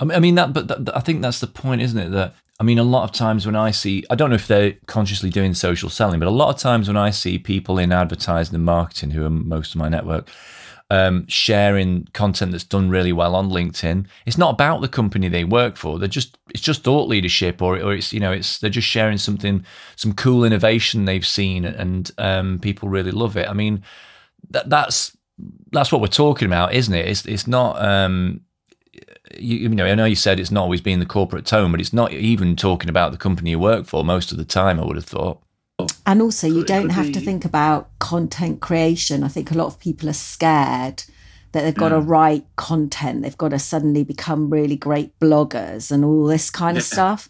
[0.00, 2.10] I mean that, but I think that's the point, isn't it?
[2.10, 4.74] That I mean, a lot of times when I see, I don't know if they're
[4.86, 8.54] consciously doing social selling, but a lot of times when I see people in advertising
[8.54, 10.28] and marketing, who are most of my network,
[10.90, 15.44] um, sharing content that's done really well on LinkedIn, it's not about the company they
[15.44, 15.98] work for.
[15.98, 19.16] They're just it's just thought leadership, or or it's you know it's they're just sharing
[19.16, 19.64] something,
[19.96, 23.48] some cool innovation they've seen, and um, people really love it.
[23.48, 23.82] I mean,
[24.50, 25.16] that that's
[25.72, 27.08] that's what we're talking about, isn't it?
[27.08, 27.82] It's it's not.
[27.82, 28.42] Um,
[29.38, 31.80] you, you, know, I know you said it's not always been the corporate tone, but
[31.80, 34.80] it's not even talking about the company you work for most of the time.
[34.80, 35.40] I would have thought.
[36.06, 39.22] And also, you don't have to think about content creation.
[39.24, 41.04] I think a lot of people are scared
[41.52, 42.08] that they've got to mm.
[42.08, 46.84] write content, they've got to suddenly become really great bloggers and all this kind of
[46.84, 47.28] stuff.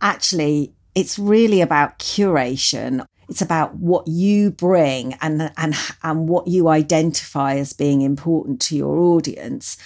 [0.00, 3.04] Actually, it's really about curation.
[3.28, 8.76] It's about what you bring and and and what you identify as being important to
[8.76, 9.76] your audience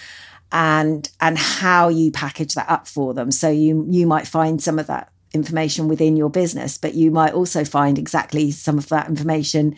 [0.53, 3.31] and and how you package that up for them.
[3.31, 7.33] So you you might find some of that information within your business, but you might
[7.33, 9.77] also find exactly some of that information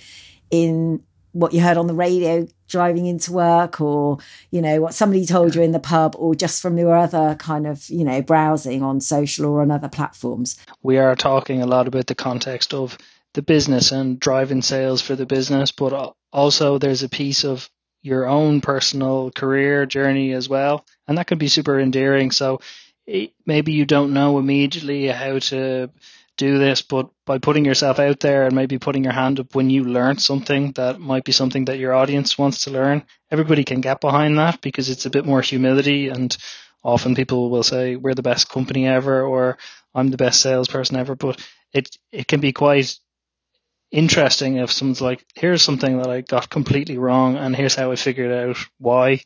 [0.51, 1.03] in
[1.33, 4.19] what you heard on the radio driving into work or
[4.51, 7.67] you know what somebody told you in the pub or just from your other kind
[7.67, 11.89] of you know browsing on social or on other platforms we are talking a lot
[11.89, 12.97] about the context of
[13.35, 17.69] the business and driving sales for the business, but also there's a piece of
[18.05, 20.85] your own personal career journey as well.
[21.09, 22.31] And that can be super endearing.
[22.31, 22.61] So
[23.47, 25.91] maybe you don't know immediately how to
[26.37, 29.71] do this, but by putting yourself out there and maybe putting your hand up when
[29.71, 33.81] you learn something that might be something that your audience wants to learn, everybody can
[33.81, 36.09] get behind that because it's a bit more humility.
[36.09, 36.37] And
[36.83, 39.57] often people will say, we're the best company ever, or
[39.95, 41.15] I'm the best salesperson ever.
[41.15, 41.41] But
[41.73, 42.99] it, it can be quite
[43.95, 47.97] interesting if someone's like, here's something that I got completely wrong, and here's how I
[47.97, 49.21] figured out why.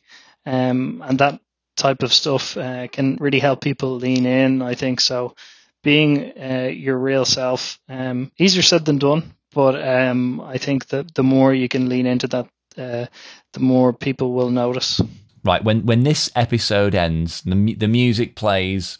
[0.45, 1.41] Um, and that
[1.75, 4.61] type of stuff uh, can really help people lean in.
[4.61, 5.35] I think so.
[5.83, 11.15] Being uh, your real self, um, easier said than done, but um, I think that
[11.15, 12.47] the more you can lean into that,
[12.77, 13.05] uh,
[13.53, 15.01] the more people will notice.
[15.43, 18.99] Right when when this episode ends, the the music plays,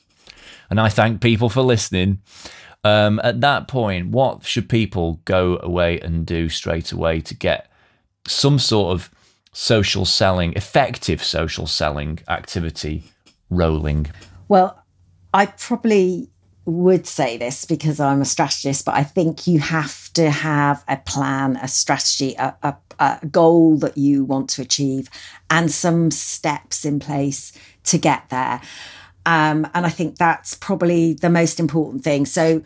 [0.70, 2.20] and I thank people for listening.
[2.84, 7.70] Um, at that point, what should people go away and do straight away to get
[8.28, 9.10] some sort of
[9.52, 13.04] social selling, effective social selling activity
[13.50, 14.08] rolling?
[14.48, 14.84] Well,
[15.34, 16.30] I probably
[16.66, 20.98] would say this because I'm a strategist, but I think you have to have a
[20.98, 25.10] plan, a strategy, a, a, a, goal that you want to achieve,
[25.50, 27.54] and some steps in place
[27.86, 28.62] to get there.
[29.26, 32.26] Um, and I think that's probably the most important thing.
[32.26, 32.64] So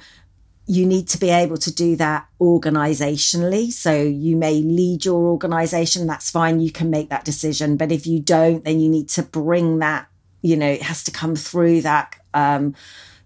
[0.65, 3.71] you need to be able to do that organizationally.
[3.71, 7.75] So you may lead your organization, that's fine, you can make that decision.
[7.75, 10.07] But if you don't, then you need to bring that,
[10.41, 12.75] you know, it has to come through that, um,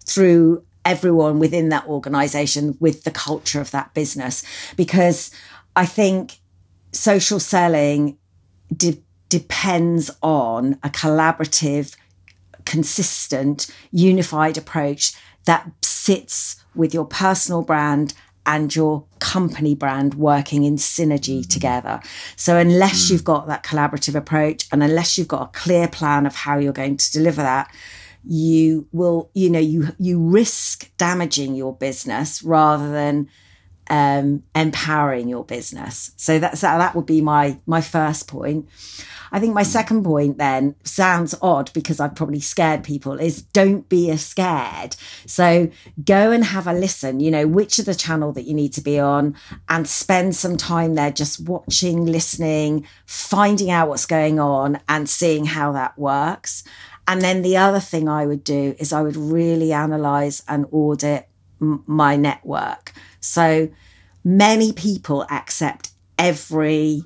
[0.04, 4.44] through everyone within that organization with the culture of that business.
[4.76, 5.30] Because
[5.76, 6.40] I think
[6.92, 8.18] social selling
[8.76, 11.96] de- depends on a collaborative,
[12.68, 15.14] consistent, unified approach
[15.46, 18.14] that sits with your personal brand
[18.46, 21.50] and your company brand working in synergy mm.
[21.50, 22.00] together.
[22.36, 23.12] So unless mm.
[23.12, 26.74] you've got that collaborative approach and unless you've got a clear plan of how you're
[26.74, 27.74] going to deliver that,
[28.26, 33.30] you will, you know, you you risk damaging your business rather than
[33.90, 36.12] um, empowering your business.
[36.18, 38.68] So that's that would be my my first point.
[39.32, 43.88] I think my second point then sounds odd because I've probably scared people is don't
[43.90, 44.96] be scared.
[45.26, 45.70] So
[46.04, 48.82] go and have a listen, you know, which of the channel that you need to
[48.82, 49.36] be on
[49.70, 55.46] and spend some time there just watching, listening, finding out what's going on and seeing
[55.46, 56.64] how that works.
[57.08, 61.30] And then the other thing I would do is I would really analyze and audit
[61.60, 62.94] my network.
[63.20, 63.70] So
[64.24, 67.04] many people accept every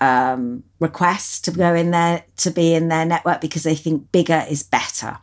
[0.00, 4.44] um, request to go in there to be in their network because they think bigger
[4.48, 5.18] is better.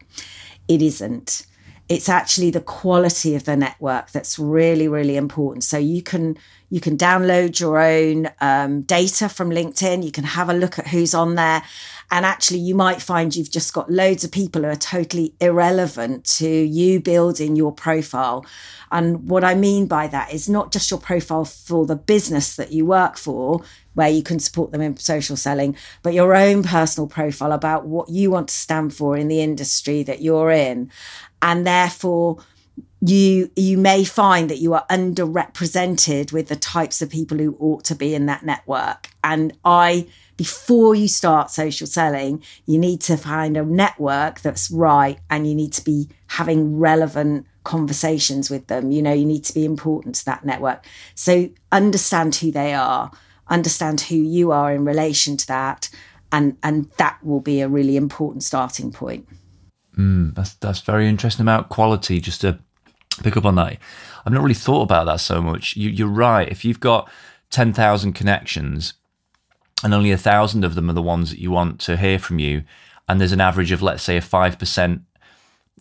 [0.68, 1.46] It isn't.
[1.88, 5.64] It's actually the quality of the network that's really, really important.
[5.64, 6.38] So you can
[6.72, 10.04] you can download your own um, data from LinkedIn.
[10.04, 11.62] You can have a look at who's on there,
[12.12, 16.26] and actually, you might find you've just got loads of people who are totally irrelevant
[16.38, 18.46] to you building your profile.
[18.92, 22.72] And what I mean by that is not just your profile for the business that
[22.72, 23.64] you work for,
[23.96, 28.10] where you can support them in social selling, but your own personal profile about what
[28.10, 30.92] you want to stand for in the industry that you're in.
[31.42, 32.38] And therefore,
[33.02, 37.84] you you may find that you are underrepresented with the types of people who ought
[37.84, 40.08] to be in that network and i
[40.38, 45.56] before you start social selling, you need to find a network that's right and you
[45.56, 48.92] need to be having relevant conversations with them.
[48.92, 50.86] You know, you need to be important to that network.
[51.16, 53.12] So understand who they are,
[53.48, 55.90] understand who you are in relation to that,
[56.32, 59.28] and and that will be a really important starting point.
[59.98, 62.20] Mm, that's that's very interesting about quality.
[62.20, 62.60] Just to
[63.24, 63.78] pick up on that,
[64.26, 65.76] I've not really thought about that so much.
[65.76, 66.50] You, you're right.
[66.50, 67.10] If you've got
[67.50, 68.94] ten thousand connections,
[69.84, 72.40] and only a thousand of them are the ones that you want to hear from
[72.40, 72.64] you,
[73.08, 75.02] and there's an average of let's say a five percent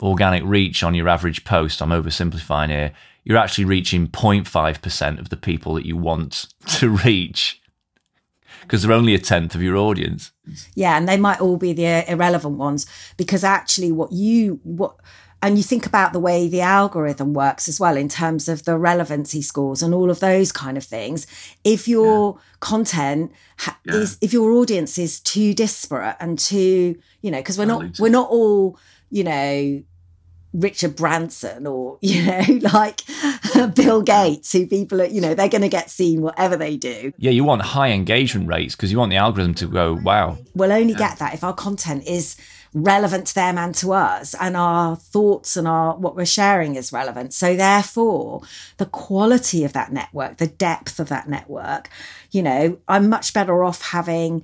[0.01, 2.91] organic reach on your average post, I'm oversimplifying here,
[3.23, 7.61] you're actually reaching 0.5% of the people that you want to reach
[8.61, 10.31] because they're only a tenth of your audience.
[10.73, 14.95] Yeah, and they might all be the uh, irrelevant ones because actually what you what
[15.41, 18.77] and you think about the way the algorithm works as well in terms of the
[18.77, 21.27] relevancy scores and all of those kind of things
[21.63, 22.41] if your yeah.
[22.59, 23.95] content ha- yeah.
[23.95, 28.09] is if your audience is too disparate and too you know because we're not we're
[28.09, 28.77] not all
[29.15, 29.81] you know,
[30.53, 33.01] Richard Branson or, you know, like
[33.75, 37.13] Bill Gates, who people are, you know, they're going to get seen whatever they do.
[37.17, 40.37] Yeah, you want high engagement rates because you want the algorithm to go, wow.
[40.53, 40.99] We'll only yeah.
[40.99, 42.35] get that if our content is
[42.75, 46.91] relevant to them and to us and our thoughts and our what we're sharing is
[46.91, 47.33] relevant.
[47.33, 48.41] So therefore
[48.77, 51.89] the quality of that network the depth of that network
[52.31, 54.43] you know i'm much better off having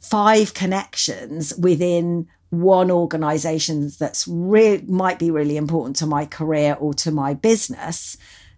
[0.00, 6.94] five connections within one organization that's re- might be really important to my career or
[6.94, 8.16] to my business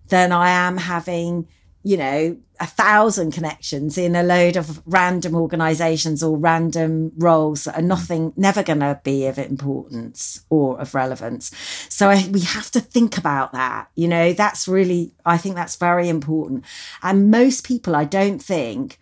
[0.08, 1.48] than I am having,
[1.88, 7.78] you know, a thousand connections in a load of random organizations or random roles that
[7.78, 11.50] are nothing, never going to be of importance or of relevance.
[11.88, 13.88] So I, we have to think about that.
[13.94, 16.66] You know, that's really, I think that's very important.
[17.02, 18.98] And most people, I don't think,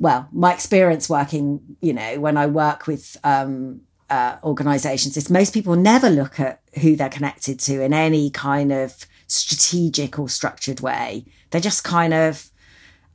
[0.00, 5.54] well, my experience working, you know, when I work with, um, uh, organizations is most
[5.54, 10.80] people never look at who they're connected to in any kind of strategic or structured
[10.80, 11.24] way.
[11.50, 12.48] They just kind of,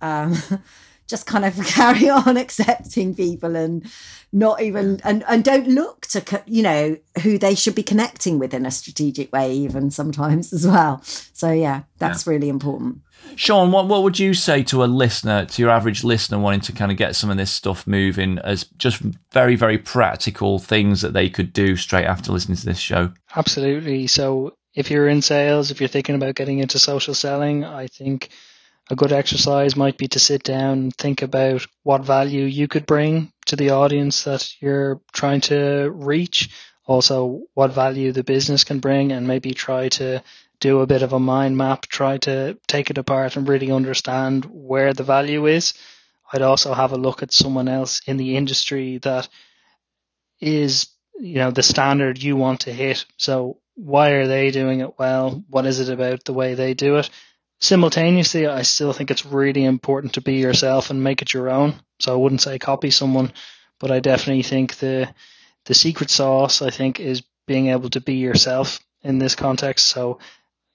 [0.01, 0.35] um,
[1.07, 3.85] just kind of carry on accepting people and
[4.31, 8.53] not even and, and don't look to you know who they should be connecting with
[8.53, 12.33] in a strategic way even sometimes as well so yeah that's yeah.
[12.33, 12.99] really important
[13.35, 16.71] Sean, what, what would you say to a listener, to your average listener wanting to
[16.71, 21.13] kind of get some of this stuff moving as just very, very practical things that
[21.13, 23.11] they could do straight after listening to this show?
[23.35, 24.05] Absolutely.
[24.07, 28.29] So if you're in sales, if you're thinking about getting into social selling, I think
[28.91, 32.85] a good exercise might be to sit down and think about what value you could
[32.85, 36.49] bring to the audience that you're trying to reach.
[36.85, 40.21] Also, what value the business can bring, and maybe try to
[40.59, 44.45] do a bit of a mind map, try to take it apart and really understand
[44.45, 45.73] where the value is.
[46.31, 49.27] I'd also have a look at someone else in the industry that
[50.39, 50.87] is,
[51.19, 53.05] you know, the standard you want to hit.
[53.17, 55.43] So why are they doing it well?
[55.49, 57.09] What is it about the way they do it?
[57.59, 61.75] Simultaneously, I still think it's really important to be yourself and make it your own.
[61.99, 63.31] So I wouldn't say copy someone,
[63.79, 65.13] but I definitely think the
[65.65, 69.87] the secret sauce I think is being able to be yourself in this context.
[69.87, 70.19] So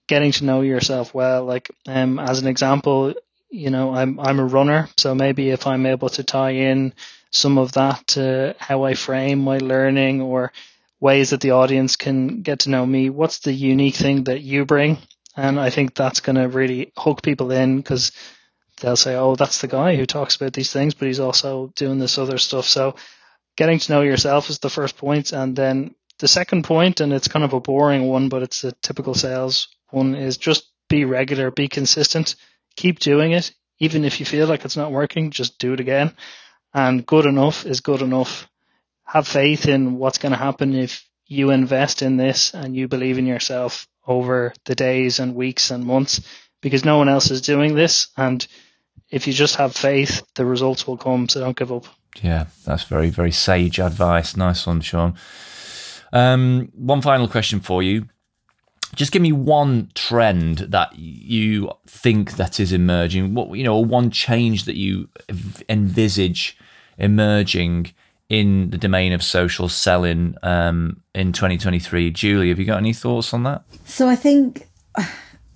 [0.08, 1.44] getting to know yourself well.
[1.44, 3.14] Like um, as an example,
[3.50, 6.94] you know, I'm I'm a runner, so maybe if I'm able to tie in
[7.30, 10.52] some of that to how I frame my learning or
[11.00, 14.64] ways that the audience can get to know me, what's the unique thing that you
[14.64, 14.98] bring?
[15.36, 18.12] And I think that's going to really hook people in because
[18.80, 21.98] they'll say, "Oh, that's the guy who talks about these things, but he's also doing
[21.98, 22.96] this other stuff." So,
[23.56, 27.28] getting to know yourself is the first point, and then the second point, and it's
[27.28, 31.50] kind of a boring one, but it's a typical sales one is just be regular,
[31.50, 32.36] be consistent,
[32.76, 33.52] keep doing it.
[33.78, 36.14] Even if you feel like it's not working, just do it again.
[36.74, 38.48] And good enough is good enough.
[39.10, 43.18] Have faith in what's going to happen if you invest in this and you believe
[43.18, 46.20] in yourself over the days and weeks and months
[46.60, 48.08] because no one else is doing this.
[48.16, 48.46] And
[49.10, 51.28] if you just have faith, the results will come.
[51.28, 51.86] So don't give up.
[52.22, 54.36] Yeah, that's very, very sage advice.
[54.36, 55.16] Nice one, Sean.
[56.12, 58.06] Um, one final question for you
[58.96, 64.10] just give me one trend that you think that is emerging what you know one
[64.10, 65.08] change that you
[65.68, 66.56] envisage
[66.98, 67.92] emerging
[68.30, 73.34] in the domain of social selling um, in 2023 julie have you got any thoughts
[73.34, 73.62] on that?
[73.84, 74.66] So i think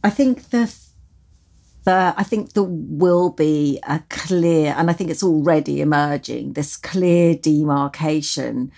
[0.02, 0.70] i think the
[1.84, 6.78] the, I think there will be a clear, and I think it's already emerging, this
[6.78, 8.72] clear demarcation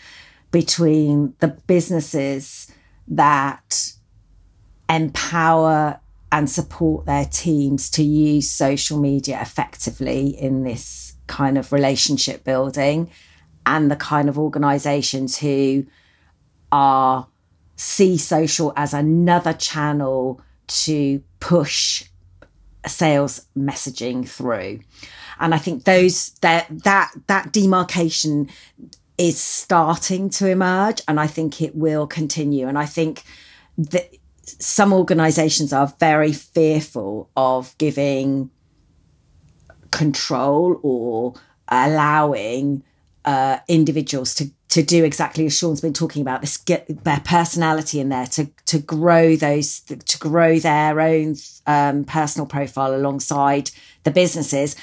[0.51, 2.71] between the businesses
[3.09, 3.93] that
[4.89, 6.01] empower
[6.33, 13.11] and support their teams to use social media effectively in this kind of relationship building
[13.67, 15.85] and the kind of organizations who
[16.73, 17.27] are
[17.77, 22.05] see social as another channel to push
[22.87, 24.81] sales messaging through.
[25.39, 28.49] And I think those that that that demarcation
[29.19, 32.69] is starting to emerge and I think it will continue.
[32.69, 33.25] And I think
[33.77, 34.11] that
[34.47, 38.51] some organizations are very fearful of giving
[39.91, 41.35] control or
[41.69, 42.83] allowing
[43.27, 47.99] uh, individuals to to do exactly as Sean's been talking about this get their personality
[48.01, 51.35] in there to to grow those to grow their own
[51.67, 53.71] um, personal profile alongside
[54.05, 54.77] the businesses.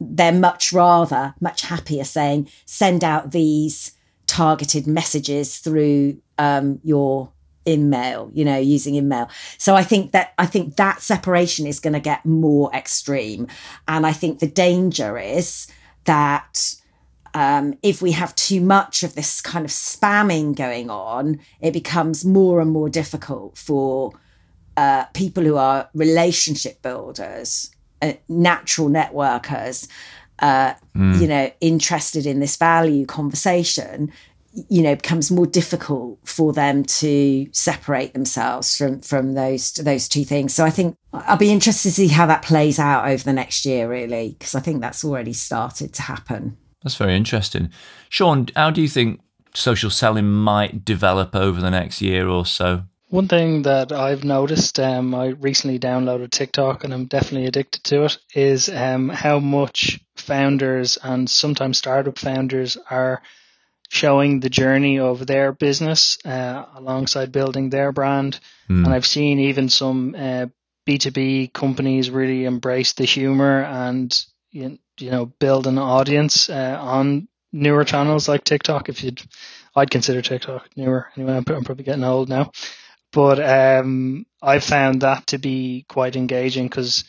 [0.00, 3.92] They're much rather much happier saying send out these
[4.26, 7.32] targeted messages through um, your
[7.68, 11.92] email you know using email so i think that i think that separation is going
[11.92, 13.46] to get more extreme.
[13.86, 15.68] And i think the danger is
[16.06, 16.74] that
[17.34, 22.24] um, if we have too much of this kind of spamming going on, it becomes
[22.24, 24.12] more and more difficult for
[24.76, 27.70] uh, people who are relationship builders,
[28.02, 29.88] uh, natural networkers,
[30.40, 31.20] uh, mm.
[31.20, 34.12] you know, interested in this value conversation.
[34.68, 40.26] You know, becomes more difficult for them to separate themselves from from those those two
[40.26, 40.52] things.
[40.52, 43.64] So I think I'll be interested to see how that plays out over the next
[43.64, 46.58] year, really, because I think that's already started to happen.
[46.82, 47.70] That's very interesting.
[48.08, 49.20] Sean, how do you think
[49.54, 52.84] social selling might develop over the next year or so?
[53.08, 58.04] One thing that I've noticed, um, I recently downloaded TikTok and I'm definitely addicted to
[58.04, 63.20] it, is um, how much founders and sometimes startup founders are
[63.90, 68.40] showing the journey of their business uh, alongside building their brand.
[68.70, 68.86] Mm.
[68.86, 70.46] And I've seen even some uh,
[70.88, 74.10] B2B companies really embrace the humor and
[74.52, 78.88] you you know build an audience uh, on newer channels like TikTok.
[78.88, 79.20] If you'd,
[79.74, 81.08] I'd consider TikTok newer.
[81.16, 82.52] Anyway, I'm, I'm probably getting old now,
[83.12, 87.04] but um, I found that to be quite engaging because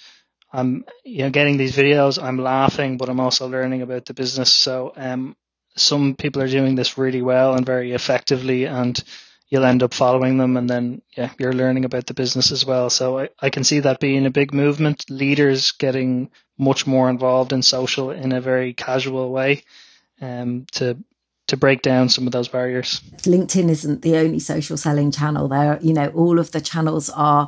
[0.52, 2.22] I'm you know getting these videos.
[2.22, 4.52] I'm laughing, but I'm also learning about the business.
[4.52, 5.36] So um,
[5.76, 9.02] some people are doing this really well and very effectively, and
[9.54, 12.90] you'll end up following them and then yeah you're learning about the business as well.
[12.90, 15.06] So I, I can see that being a big movement.
[15.12, 19.64] Leaders getting much more involved in social in a very casual way
[20.20, 20.98] um, to
[21.50, 23.00] to break down some of those barriers.
[23.18, 25.78] Linkedin isn't the only social selling channel there.
[25.84, 27.48] You know all of the channels are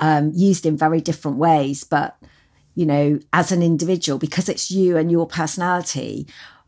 [0.00, 2.18] um, used in very different ways but
[2.74, 6.26] you know as an individual because it's you and your personality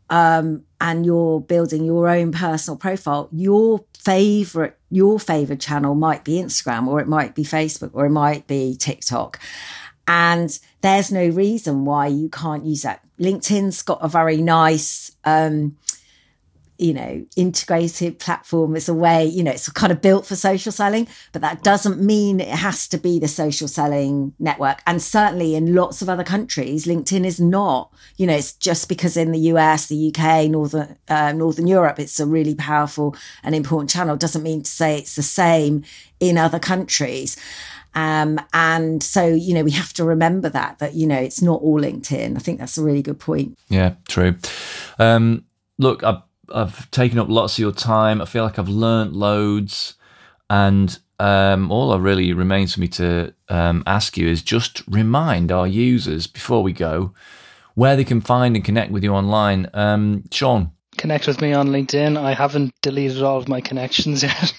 [0.09, 6.41] um, and you're building your own personal profile, your favorite your favorite channel might be
[6.41, 9.39] Instagram or it might be Facebook or it might be TikTok.
[10.07, 13.05] And there's no reason why you can't use that.
[13.19, 15.77] LinkedIn's got a very nice um,
[16.79, 20.71] you know, integrated platform is a way, you know, it's kind of built for social
[20.71, 24.81] selling, but that doesn't mean it has to be the social selling network.
[24.87, 29.17] And certainly in lots of other countries, LinkedIn is not, you know, it's just because
[29.17, 33.13] in the US, the UK, Northern, uh, Northern Europe, it's a really powerful
[33.43, 35.83] and important channel doesn't mean to say it's the same
[36.21, 37.35] in other countries.
[37.93, 41.61] Um, and so, you know, we have to remember that, that, you know, it's not
[41.61, 42.37] all LinkedIn.
[42.37, 43.57] I think that's a really good point.
[43.67, 44.35] Yeah, true.
[44.97, 45.43] Um,
[45.77, 46.21] look, I
[46.53, 48.21] I've taken up lots of your time.
[48.21, 49.95] I feel like I've learnt loads,
[50.49, 55.51] and um, all that really remains for me to um, ask you is just remind
[55.51, 57.13] our users before we go
[57.75, 59.69] where they can find and connect with you online.
[59.73, 60.71] Um, Sean.
[60.97, 62.17] Connect with me on LinkedIn.
[62.17, 64.53] I haven't deleted all of my connections yet,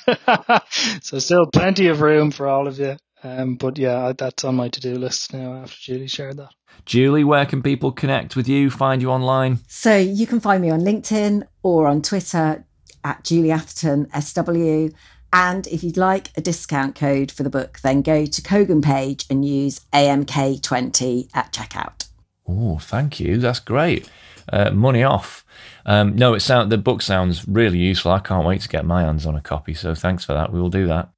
[1.03, 2.97] so still plenty of room for all of you.
[3.23, 6.55] Um, but yeah, that's on my to-do list now after Julie shared that.
[6.85, 9.59] Julie, where can people connect with you, find you online?
[9.69, 12.65] So you can find me on LinkedIn or on Twitter
[13.05, 14.95] at Julie Atherton SW.
[15.33, 19.27] And if you'd like a discount code for the book, then go to Kogan page
[19.31, 22.09] and use AMK20 at checkout.
[22.49, 23.39] Oh, thank you.
[23.39, 24.09] That's great.
[24.53, 25.45] Uh, money off.
[25.87, 28.11] Um, no, it sound the book sounds really useful.
[28.11, 29.75] I can't wait to get my hands on a copy.
[29.75, 30.53] So thanks for that.
[30.53, 31.11] We will do that.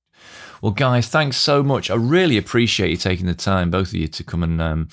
[0.61, 1.91] Well, guys, thanks so much.
[1.91, 4.89] I really appreciate you taking the time, both of you, to come and um,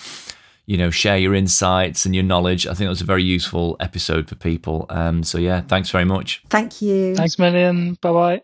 [0.69, 2.67] you know, share your insights and your knowledge.
[2.67, 4.85] I think it was a very useful episode for people.
[4.89, 6.43] Um, so, yeah, thanks very much.
[6.51, 7.15] Thank you.
[7.15, 7.95] Thanks, million.
[7.95, 8.43] Bye bye.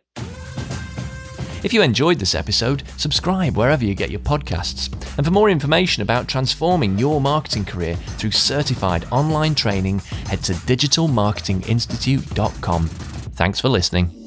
[1.64, 4.92] If you enjoyed this episode, subscribe wherever you get your podcasts.
[5.18, 10.54] And for more information about transforming your marketing career through certified online training, head to
[10.54, 12.88] digitalmarketinginstitute.com.
[12.88, 14.25] Thanks for listening.